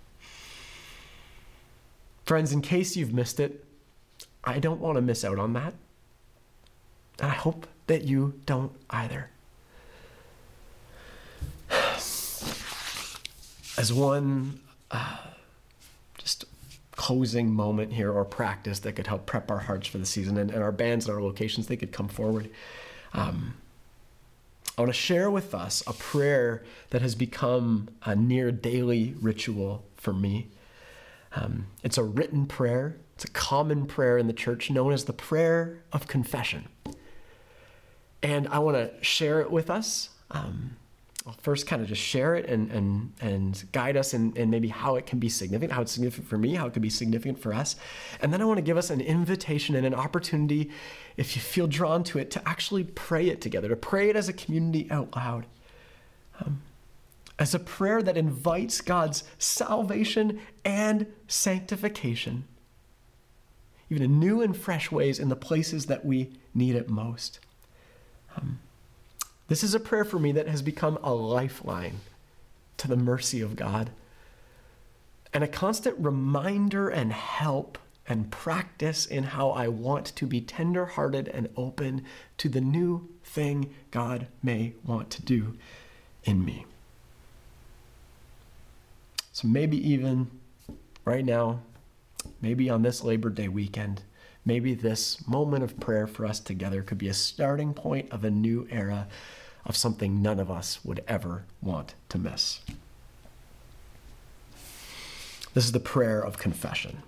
Friends, 2.25 2.55
in 2.55 2.63
case 2.63 2.97
you've 2.97 3.13
missed 3.13 3.39
it, 3.39 3.67
I 4.45 4.59
don't 4.59 4.81
want 4.81 4.97
to 4.97 5.03
miss 5.03 5.25
out 5.25 5.39
on 5.39 5.53
that. 5.53 5.75
And 7.21 7.31
I 7.31 7.35
hope 7.35 7.67
that 7.87 8.03
you 8.03 8.41
don't 8.47 8.73
either. 8.91 9.31
As 13.79 13.93
one 13.93 14.61
uh, 14.91 15.17
just 16.19 16.45
closing 16.93 17.53
moment 17.53 17.93
here 17.93 18.13
or 18.13 18.25
practice 18.25 18.81
that 18.81 18.93
could 18.93 19.07
help 19.07 19.27
prep 19.27 19.51
our 19.51 19.59
hearts 19.59 19.89
for 19.89 19.99
the 19.99 20.07
season 20.07 20.37
and, 20.37 20.51
and 20.51 20.63
our 20.63 20.73
bands 20.73 21.07
and 21.07 21.15
our 21.15 21.23
locations, 21.23 21.67
they 21.67 21.77
could 21.77 21.93
come 21.93 22.09
forward. 22.09 22.51
Um, 23.13 23.55
I 24.77 24.81
want 24.83 24.91
to 24.91 24.99
share 24.99 25.31
with 25.31 25.55
us 25.55 25.83
a 25.87 25.93
prayer 25.93 26.63
that 26.91 27.03
has 27.03 27.15
become 27.15 27.89
a 28.05 28.17
near 28.17 28.51
daily 28.51 29.15
ritual 29.21 29.85
for 29.97 30.13
me. 30.13 30.49
Um, 31.35 31.67
it's 31.83 31.99
a 31.99 32.05
written 32.05 32.47
prayer, 32.47 32.97
it's 33.23 33.31
a 33.31 33.33
common 33.35 33.87
prayer 33.87 34.19
in 34.19 34.27
the 34.27 34.33
church 34.33 34.69
known 34.69 34.93
as 34.93 35.05
the 35.05 35.13
prayer 35.13 35.85
of 35.93 36.09
confession. 36.09 36.67
And 38.21 38.49
I 38.49 38.59
want 38.59 38.77
to 38.77 39.05
share 39.05 39.41
it 39.41 39.49
with 39.49 39.71
us. 39.71 40.09
Um, 40.33 40.77
I'll 41.25 41.35
first 41.35 41.69
kind 41.69 41.81
of 41.81 41.87
just 41.87 42.03
share 42.03 42.35
it 42.35 42.47
and 42.47 42.69
and 42.73 43.13
and 43.21 43.65
guide 43.71 43.97
us 43.97 44.13
in, 44.13 44.37
in 44.37 44.51
maybe 44.51 44.67
how 44.67 44.97
it 44.97 45.07
can 45.07 45.21
be 45.21 45.29
significant, 45.29 45.71
how 45.71 45.83
it's 45.83 45.93
significant 45.93 46.27
for 46.27 46.37
me, 46.37 46.57
how 46.57 46.67
it 46.67 46.73
could 46.73 46.83
be 46.83 46.91
significant 46.91 47.39
for 47.39 47.55
us. 47.55 47.77
And 48.21 48.33
then 48.33 48.43
I 48.43 48.45
want 48.45 48.59
to 48.59 48.63
give 48.63 48.77
us 48.77 48.91
an 48.91 49.01
invitation 49.01 49.77
and 49.77 49.87
an 49.87 49.95
opportunity, 49.95 50.73
if 51.17 51.37
you 51.37 51.43
feel 51.43 51.69
drawn 51.69 52.03
to 52.05 52.19
it, 52.19 52.33
to 52.33 52.49
actually 52.49 52.83
pray 52.83 53.29
it 53.29 53.41
together, 53.41 53.69
to 53.69 53.77
pray 53.77 54.11
it 54.11 54.17
as 54.17 54.29
a 54.29 54.33
community 54.33 54.91
out 54.91 55.15
loud. 55.15 55.47
Um, 56.41 56.63
as 57.39 57.55
a 57.55 57.61
prayer 57.61 58.03
that 58.03 58.17
invites 58.17 58.81
God's 58.81 59.23
salvation 59.39 60.41
and 60.65 61.07
sanctification, 61.29 62.49
even 63.93 64.03
in 64.03 64.19
new 64.19 64.41
and 64.41 64.57
fresh 64.57 64.91
ways 64.91 65.19
in 65.19 65.29
the 65.29 65.37
places 65.37 65.85
that 65.85 66.03
we 66.03 66.31
need 66.55 66.75
it 66.75 66.89
most. 66.89 67.39
Um, 68.35 68.59
this 69.49 69.63
is 69.63 69.75
a 69.75 69.81
prayer 69.81 70.07
for 70.07 70.19
me 70.19 70.33
that 70.33 70.49
has 70.49 70.63
become 70.63 70.99
a 71.03 71.13
lifeline 71.13 72.01
to 72.79 72.89
the 72.89 72.97
mercy 72.97 73.43
of 73.43 73.55
God 73.55 73.91
and 75.35 75.45
a 75.45 75.49
constant 75.49 75.95
reminder 75.99 76.89
and 76.89 77.13
help 77.13 77.77
and 78.09 78.31
practice 78.31 79.05
in 79.05 79.25
how 79.25 79.51
I 79.51 79.69
want 79.69 80.07
to 80.17 80.27
be 80.27 80.41
tenderhearted 80.41 81.29
and 81.29 81.51
open 81.55 82.07
to 82.39 82.49
the 82.49 82.63
new 82.63 83.11
thing 83.23 83.75
God 83.91 84.27
may 84.43 84.73
want 84.87 85.11
to 85.11 85.23
do 85.23 85.59
in 86.25 86.43
me. 86.47 86.65
So 89.33 89.47
maybe 89.49 89.77
even 89.87 90.31
right 91.05 91.27
now, 91.27 91.61
maybe 92.41 92.69
on 92.71 92.83
this 92.83 93.03
Labor 93.03 93.31
Day 93.31 93.49
weekend, 93.49 94.03
maybe 94.45 94.75
this 94.75 95.27
moment 95.27 95.65
of 95.65 95.79
prayer 95.79 96.07
for 96.07 96.27
us 96.27 96.41
together 96.41 96.83
could 96.83 96.99
be 96.99 97.09
a 97.09 97.15
starting 97.15 97.75
point 97.75 98.11
of 98.11 98.25
a 98.25 98.31
new 98.31 98.67
era 98.71 99.07
of 99.65 99.77
something 99.77 100.23
none 100.23 100.41
of 100.41 100.51
us 100.51 100.85
would 100.85 101.05
ever 101.07 101.45
want 101.61 101.95
to 102.09 102.19
miss. 102.19 102.61
This 105.55 105.65
is 105.65 105.73
the 105.73 105.81
prayer 105.81 106.21
of 106.21 106.39
confession. 106.39 107.03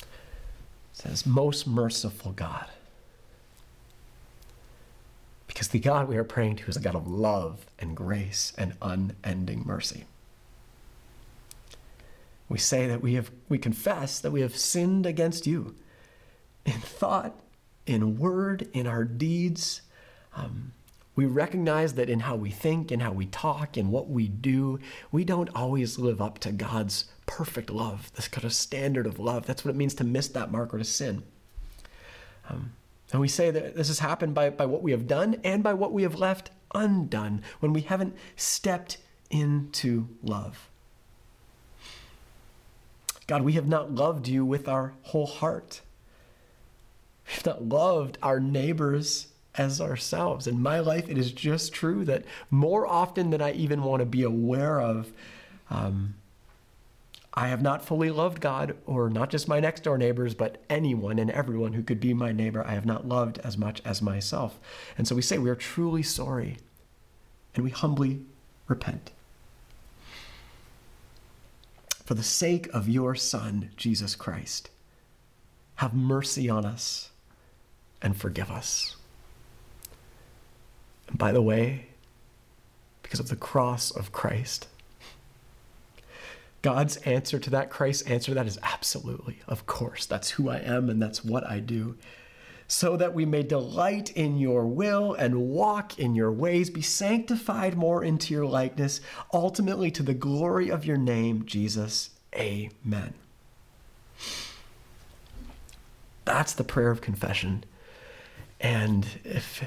It 0.00 0.06
says, 0.92 1.26
Most 1.26 1.66
merciful 1.66 2.32
God. 2.32 2.66
Because 5.46 5.68
the 5.68 5.80
God 5.80 6.08
we 6.08 6.16
are 6.16 6.24
praying 6.24 6.56
to 6.56 6.68
is 6.68 6.76
a 6.76 6.80
God 6.80 6.94
of 6.94 7.08
love 7.08 7.66
and 7.78 7.96
grace 7.96 8.52
and 8.56 8.74
unending 8.80 9.64
mercy. 9.66 10.04
We 12.50 12.58
say 12.58 12.88
that 12.88 13.00
we 13.00 13.14
have 13.14 13.30
we 13.48 13.58
confess 13.58 14.18
that 14.18 14.32
we 14.32 14.40
have 14.40 14.56
sinned 14.56 15.06
against 15.06 15.46
you 15.46 15.76
in 16.66 16.80
thought, 16.80 17.38
in 17.86 18.18
word, 18.18 18.68
in 18.72 18.88
our 18.88 19.04
deeds. 19.04 19.82
Um, 20.36 20.72
we 21.14 21.26
recognize 21.26 21.94
that 21.94 22.10
in 22.10 22.20
how 22.20 22.34
we 22.34 22.50
think, 22.50 22.90
in 22.90 23.00
how 23.00 23.12
we 23.12 23.26
talk, 23.26 23.76
in 23.76 23.90
what 23.90 24.08
we 24.08 24.26
do, 24.26 24.80
we 25.12 25.24
don't 25.24 25.48
always 25.54 25.98
live 25.98 26.20
up 26.20 26.40
to 26.40 26.50
God's 26.50 27.04
perfect 27.24 27.70
love, 27.70 28.10
this 28.14 28.26
kind 28.26 28.44
of 28.44 28.52
standard 28.52 29.06
of 29.06 29.20
love. 29.20 29.46
That's 29.46 29.64
what 29.64 29.70
it 29.70 29.76
means 29.76 29.94
to 29.94 30.04
miss 30.04 30.26
that 30.28 30.50
mark 30.50 30.74
or 30.74 30.78
to 30.78 30.84
sin. 30.84 31.22
Um, 32.48 32.72
and 33.12 33.20
we 33.20 33.28
say 33.28 33.52
that 33.52 33.76
this 33.76 33.88
has 33.88 34.00
happened 34.00 34.34
by, 34.34 34.50
by 34.50 34.66
what 34.66 34.82
we 34.82 34.90
have 34.90 35.06
done 35.06 35.36
and 35.44 35.62
by 35.62 35.74
what 35.74 35.92
we 35.92 36.02
have 36.02 36.16
left 36.16 36.50
undone 36.74 37.42
when 37.60 37.72
we 37.72 37.82
haven't 37.82 38.16
stepped 38.34 38.98
into 39.30 40.08
love. 40.22 40.69
God, 43.30 43.42
we 43.42 43.52
have 43.52 43.68
not 43.68 43.94
loved 43.94 44.26
you 44.26 44.44
with 44.44 44.66
our 44.66 44.92
whole 45.02 45.28
heart. 45.28 45.82
We've 47.28 47.46
not 47.46 47.64
loved 47.64 48.18
our 48.24 48.40
neighbors 48.40 49.28
as 49.54 49.80
ourselves. 49.80 50.48
In 50.48 50.60
my 50.60 50.80
life, 50.80 51.08
it 51.08 51.16
is 51.16 51.30
just 51.30 51.72
true 51.72 52.04
that 52.06 52.24
more 52.50 52.88
often 52.88 53.30
than 53.30 53.40
I 53.40 53.52
even 53.52 53.84
want 53.84 54.00
to 54.00 54.04
be 54.04 54.24
aware 54.24 54.80
of, 54.80 55.12
um, 55.70 56.16
I 57.32 57.46
have 57.46 57.62
not 57.62 57.84
fully 57.84 58.10
loved 58.10 58.40
God, 58.40 58.76
or 58.84 59.08
not 59.08 59.30
just 59.30 59.46
my 59.46 59.60
next 59.60 59.84
door 59.84 59.96
neighbors, 59.96 60.34
but 60.34 60.60
anyone 60.68 61.20
and 61.20 61.30
everyone 61.30 61.74
who 61.74 61.84
could 61.84 62.00
be 62.00 62.12
my 62.12 62.32
neighbor. 62.32 62.66
I 62.66 62.72
have 62.72 62.84
not 62.84 63.06
loved 63.06 63.38
as 63.44 63.56
much 63.56 63.80
as 63.84 64.02
myself. 64.02 64.58
And 64.98 65.06
so 65.06 65.14
we 65.14 65.22
say 65.22 65.38
we 65.38 65.50
are 65.50 65.54
truly 65.54 66.02
sorry 66.02 66.56
and 67.54 67.62
we 67.62 67.70
humbly 67.70 68.22
repent. 68.66 69.12
For 72.10 72.14
the 72.14 72.24
sake 72.24 72.66
of 72.74 72.88
your 72.88 73.14
Son, 73.14 73.70
Jesus 73.76 74.16
Christ, 74.16 74.68
have 75.76 75.94
mercy 75.94 76.50
on 76.50 76.66
us 76.66 77.10
and 78.02 78.16
forgive 78.16 78.50
us. 78.50 78.96
And 81.06 81.16
by 81.16 81.30
the 81.30 81.40
way, 81.40 81.86
because 83.04 83.20
of 83.20 83.28
the 83.28 83.36
cross 83.36 83.92
of 83.92 84.10
Christ, 84.10 84.66
God's 86.62 86.96
answer 86.96 87.38
to 87.38 87.50
that, 87.50 87.70
Christ's 87.70 88.02
answer 88.08 88.32
to 88.32 88.34
that 88.34 88.48
is 88.48 88.58
absolutely, 88.64 89.38
of 89.46 89.66
course. 89.66 90.04
That's 90.04 90.30
who 90.30 90.48
I 90.48 90.56
am 90.56 90.90
and 90.90 91.00
that's 91.00 91.24
what 91.24 91.48
I 91.48 91.60
do. 91.60 91.96
So 92.72 92.96
that 92.98 93.14
we 93.14 93.26
may 93.26 93.42
delight 93.42 94.12
in 94.12 94.38
your 94.38 94.64
will 94.64 95.14
and 95.14 95.48
walk 95.48 95.98
in 95.98 96.14
your 96.14 96.30
ways, 96.30 96.70
be 96.70 96.82
sanctified 96.82 97.76
more 97.76 98.04
into 98.04 98.32
your 98.32 98.46
likeness, 98.46 99.00
ultimately 99.34 99.90
to 99.90 100.04
the 100.04 100.14
glory 100.14 100.70
of 100.70 100.84
your 100.84 100.96
name, 100.96 101.44
Jesus. 101.46 102.10
Amen. 102.32 103.14
That's 106.24 106.52
the 106.52 106.62
prayer 106.62 106.92
of 106.92 107.00
confession. 107.00 107.64
And 108.60 109.04
if 109.24 109.64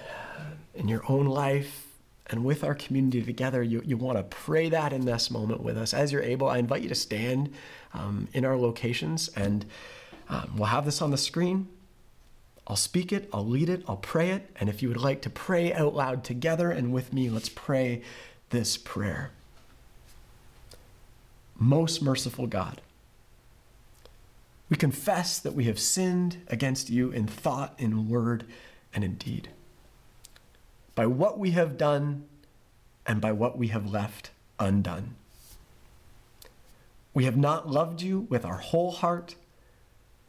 in 0.74 0.88
your 0.88 1.04
own 1.10 1.26
life 1.26 1.88
and 2.28 2.46
with 2.46 2.64
our 2.64 2.74
community 2.74 3.22
together, 3.22 3.62
you, 3.62 3.82
you 3.86 3.98
want 3.98 4.18
to 4.18 4.24
pray 4.24 4.70
that 4.70 4.94
in 4.94 5.04
this 5.04 5.30
moment 5.30 5.62
with 5.62 5.78
us. 5.78 5.94
As 5.94 6.14
you're 6.14 6.24
able, 6.24 6.48
I 6.48 6.60
invite 6.60 6.84
you 6.84 6.90
to 6.90 6.96
stand 6.96 7.54
um, 7.94 8.30
in 8.32 8.46
our 8.46 8.56
locations 8.56 9.28
and 9.30 9.66
um, 10.30 10.54
we'll 10.56 10.68
have 10.68 10.86
this 10.86 11.02
on 11.02 11.12
the 11.12 11.18
screen. 11.18 11.68
I'll 12.68 12.76
speak 12.76 13.12
it, 13.12 13.30
I'll 13.34 13.48
lead 13.48 13.70
it, 13.70 13.84
I'll 13.88 13.98
pray 13.98 14.30
it. 14.32 14.50
And 14.60 14.70
if 14.70 14.82
you 14.82 14.88
would 14.88 15.02
like 15.02 15.22
to 15.24 15.30
pray 15.30 15.74
out 15.74 15.94
loud 15.94 16.24
together 16.24 16.72
and 16.72 16.94
with 16.94 17.12
me, 17.12 17.30
let's 17.30 17.50
pray 17.50 18.02
this 18.50 18.78
prayer. 18.78 19.32
Most 21.58 22.02
merciful 22.02 22.48
God, 22.48 22.82
we 24.70 24.78
confess 24.78 25.40
that 25.40 25.54
we 25.54 25.66
have 25.66 25.80
sinned 25.80 26.38
against 26.48 26.90
you 26.90 27.12
in 27.12 27.28
thought, 27.28 27.76
in 27.78 28.10
word, 28.10 28.46
and 28.94 29.04
in 29.04 29.16
deed 29.16 29.50
by 30.96 31.06
what 31.06 31.40
we 31.40 31.52
have 31.52 31.78
done 31.78 32.26
and 33.06 33.20
by 33.20 33.32
what 33.32 33.58
we 33.58 33.68
have 33.68 33.90
left 33.90 34.32
undone. 34.60 35.16
We 37.14 37.26
have 37.26 37.38
not 37.38 37.70
loved 37.70 38.02
you 38.02 38.22
with 38.30 38.46
our 38.46 38.58
whole 38.58 38.92
heart. 38.92 39.36